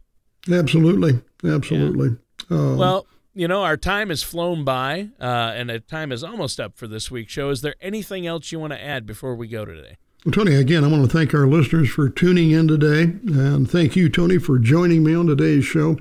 Absolutely, 0.50 1.22
absolutely. 1.44 2.16
Yeah. 2.50 2.56
Um, 2.56 2.76
well, 2.76 3.06
you 3.34 3.48
know, 3.48 3.62
our 3.62 3.76
time 3.76 4.10
has 4.10 4.22
flown 4.22 4.64
by, 4.64 5.08
uh, 5.20 5.24
and 5.24 5.70
the 5.70 5.80
time 5.80 6.12
is 6.12 6.22
almost 6.22 6.60
up 6.60 6.76
for 6.76 6.86
this 6.86 7.10
week's 7.10 7.32
show. 7.32 7.50
Is 7.50 7.62
there 7.62 7.74
anything 7.80 8.26
else 8.26 8.52
you 8.52 8.60
want 8.60 8.72
to 8.72 8.82
add 8.82 9.06
before 9.06 9.34
we 9.34 9.48
go 9.48 9.64
today? 9.64 9.96
Well, 10.24 10.32
Tony, 10.32 10.54
again, 10.54 10.84
I 10.84 10.86
want 10.86 11.02
to 11.02 11.16
thank 11.16 11.34
our 11.34 11.46
listeners 11.46 11.90
for 11.90 12.08
tuning 12.08 12.50
in 12.50 12.68
today, 12.68 13.02
and 13.02 13.70
thank 13.70 13.96
you, 13.96 14.08
Tony, 14.08 14.38
for 14.38 14.58
joining 14.58 15.02
me 15.02 15.14
on 15.14 15.26
today's 15.26 15.64
show. 15.64 15.98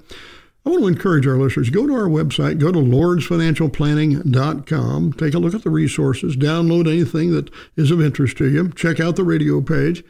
I 0.66 0.70
want 0.70 0.84
to 0.84 0.88
encourage 0.88 1.28
our 1.28 1.38
listeners 1.38 1.70
go 1.70 1.86
to 1.86 1.94
our 1.94 2.08
website, 2.08 2.58
go 2.58 2.72
to 2.72 2.80
lordsfinancialplanning.com, 2.80 5.14
take 5.14 5.34
a 5.34 5.40
look 5.40 5.54
at 5.54 5.64
the 5.64 5.70
resources, 5.70 6.38
download 6.38 6.88
anything 6.88 7.32
that 7.32 7.50
is 7.76 7.92
of 7.92 8.02
interest 8.02 8.38
to 8.38 8.50
you, 8.50 8.70
check 8.70 9.02
out 9.02 9.18
the 9.18 9.26
radio 9.26 9.60
page, 9.62 10.06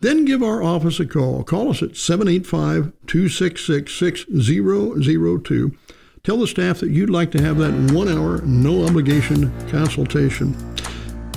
then 0.00 0.24
give 0.24 0.42
our 0.42 0.60
office 0.62 0.98
a 0.98 1.06
call. 1.06 1.44
Call 1.44 1.70
us 1.70 1.80
at 1.80 1.96
785 1.96 2.92
266 3.06 3.94
6002. 3.94 5.76
Tell 6.24 6.38
the 6.38 6.46
staff 6.46 6.80
that 6.80 6.90
you'd 6.90 7.10
like 7.10 7.30
to 7.32 7.42
have 7.42 7.58
that 7.58 7.92
one 7.92 8.08
hour, 8.08 8.40
no 8.42 8.84
obligation 8.84 9.52
consultation. 9.68 10.54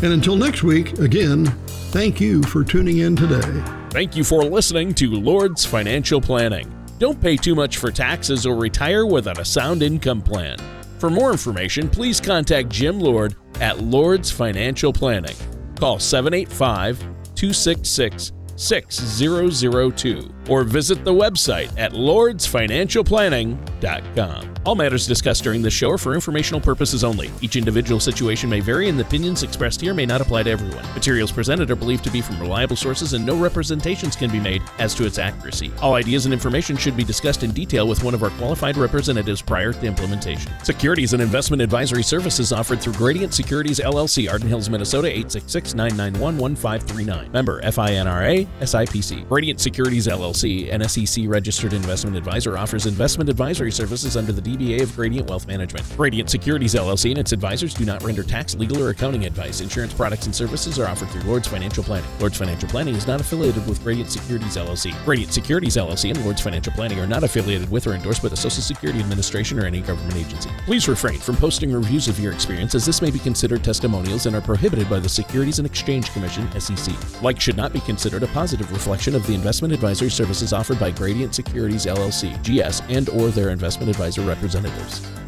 And 0.02 0.14
until 0.14 0.36
next 0.36 0.64
week, 0.64 0.98
again, 1.00 1.46
thank 1.92 2.20
you 2.20 2.44
for 2.44 2.64
tuning 2.64 3.00
in 3.00 3.16
today. 3.16 3.64
Thank 3.90 4.16
you 4.16 4.24
for 4.24 4.44
listening 4.44 4.94
to 4.96 5.12
Lord's 5.12 5.66
Financial 5.66 6.22
Planning. 6.22 6.77
Don't 7.00 7.20
pay 7.22 7.38
too 7.38 7.54
much 7.54 7.78
for 7.78 7.92
taxes 7.92 8.46
or 8.46 8.56
retire 8.56 9.06
without 9.06 9.40
a 9.40 9.46
sound 9.46 9.84
income 9.84 10.22
plan. 10.22 10.58
For 10.98 11.10
more 11.10 11.32
information, 11.32 11.90
please 11.90 12.20
contact 12.20 12.68
Jim 12.70 13.00
Lord 13.00 13.36
at 13.62 13.80
Lord's 13.80 14.30
Financial 14.32 14.92
Planning. 14.92 15.36
Call 15.76 16.00
785 16.00 17.00
266 17.36 18.34
6002 18.56 20.34
or 20.50 20.64
visit 20.64 21.06
the 21.06 21.14
website 21.14 21.72
at 21.78 21.94
lordsfinancialplanning.com. 21.94 24.57
All 24.68 24.76
matters 24.76 25.08
discussed 25.08 25.46
during 25.46 25.62
this 25.62 25.74
show 25.74 25.92
are 25.92 25.98
for 25.98 26.14
informational 26.14 26.60
purposes 26.60 27.06
only. 27.06 27.32
Each 27.40 27.56
individual 27.56 28.02
situation 28.02 28.50
may 28.50 28.60
vary, 28.60 28.90
and 28.90 29.00
the 29.00 29.06
opinions 29.06 29.42
expressed 29.42 29.80
here 29.80 29.94
may 29.94 30.06
not 30.06 30.20
apply 30.20 30.44
to 30.44 30.50
everyone. 30.50 30.84
Materials 30.94 31.32
presented 31.32 31.72
are 31.72 31.76
believed 31.78 32.04
to 32.04 32.12
be 32.12 32.20
from 32.20 32.38
reliable 32.38 32.76
sources, 32.76 33.14
and 33.14 33.26
no 33.26 33.38
representations 33.38 34.18
can 34.18 34.30
be 34.30 34.42
made 34.42 34.62
as 34.78 34.94
to 34.96 35.06
its 35.06 35.20
accuracy. 35.20 35.72
All 35.82 35.94
ideas 35.94 36.26
and 36.26 36.34
information 36.34 36.76
should 36.76 36.98
be 36.98 37.06
discussed 37.06 37.44
in 37.44 37.52
detail 37.52 37.88
with 37.88 38.04
one 38.04 38.14
of 38.14 38.24
our 38.24 38.30
qualified 38.32 38.76
representatives 38.76 39.42
prior 39.42 39.72
to 39.72 39.86
implementation. 39.86 40.52
Securities 40.66 41.14
and 41.14 41.22
investment 41.22 41.62
advisory 41.62 42.04
services 42.04 42.52
offered 42.52 42.82
through 42.82 42.96
Gradient 42.96 43.34
Securities 43.34 43.80
LLC, 43.80 44.30
Arden 44.30 44.50
Hills, 44.50 44.70
Minnesota 44.70 45.08
866 45.08 45.76
991 45.76 46.38
1539. 46.38 47.32
Member 47.32 47.62
FINRA 47.62 48.46
SIPC. 48.60 49.30
Gradient 49.30 49.62
Securities 49.62 50.08
LLC, 50.08 50.74
an 50.74 50.84
SEC 50.90 51.24
registered 51.26 51.72
investment 51.72 52.18
advisor, 52.18 52.58
offers 52.58 52.86
investment 52.86 53.30
advisory 53.30 53.72
services 53.72 54.18
under 54.18 54.34
the 54.34 54.57
DBA 54.58 54.82
of 54.82 54.96
Gradient 54.96 55.30
Wealth 55.30 55.48
Management. 55.48 55.86
Gradient 55.96 56.30
Securities 56.30 56.74
LLC 56.74 57.12
and 57.12 57.20
its 57.20 57.32
advisors 57.32 57.74
do 57.74 57.86
not 57.86 58.04
render 58.04 58.24
tax, 58.24 58.56
legal, 58.56 58.82
or 58.82 58.90
accounting 58.90 59.26
advice. 59.26 59.62
Insurance 59.62 59.94
products 59.94 60.26
and 60.26 60.36
services 60.36 60.80
are 60.80 60.88
offered 60.88 61.10
through 61.10 61.22
Lord's 61.22 61.48
Financial 61.48 61.84
Planning. 61.84 62.10
Lord's 62.20 62.38
Financial 62.38 62.68
Planning 62.68 62.96
is 62.96 63.08
not 63.08 63.22
affiliated 63.22 63.68
with 63.68 63.84
Gradient 63.84 64.12
Securities 64.12 64.58
LLC. 64.58 64.94
Gradient 65.06 65.34
Securities 65.34 65.78
LLC 65.78 66.10
and 66.10 66.24
Lord's 66.24 66.42
Financial 66.42 66.74
Planning 66.74 67.00
are 67.00 67.08
not 67.08 67.24
affiliated 67.24 67.70
with 67.70 67.86
or 67.88 67.94
endorsed 67.94 68.24
by 68.24 68.30
the 68.30 68.38
Social 68.38 68.62
Security 68.62 69.00
Administration 69.00 69.60
or 69.60 69.66
any 69.66 69.82
government 69.82 70.16
agency. 70.16 70.50
Please 70.66 70.88
refrain 70.88 71.20
from 71.20 71.36
posting 71.38 71.72
reviews 71.72 72.08
of 72.08 72.20
your 72.20 72.34
experience 72.34 72.74
as 72.76 72.86
this 72.86 73.02
may 73.02 73.12
be 73.12 73.20
considered 73.20 73.64
testimonials 73.64 74.26
and 74.26 74.36
are 74.36 74.42
prohibited 74.42 74.90
by 74.90 75.00
the 75.00 75.10
Securities 75.10 75.60
and 75.60 75.66
Exchange 75.66 76.12
Commission, 76.14 76.50
SEC. 76.60 76.96
Like 77.22 77.40
should 77.40 77.58
not 77.58 77.74
be 77.74 77.80
considered 77.82 78.24
a 78.24 78.28
positive 78.28 78.72
reflection 78.72 79.16
of 79.16 79.26
the 79.28 79.36
investment 79.36 79.74
advisory 79.74 80.10
services 80.10 80.54
offered 80.54 80.80
by 80.80 80.92
Gradient 80.92 81.36
Securities 81.36 81.86
LLC, 81.86 82.34
GS, 82.44 82.82
and 82.90 83.10
or 83.10 83.30
their 83.30 83.50
investment 83.50 83.90
advisor 83.90 84.22
representatives. 84.48 85.27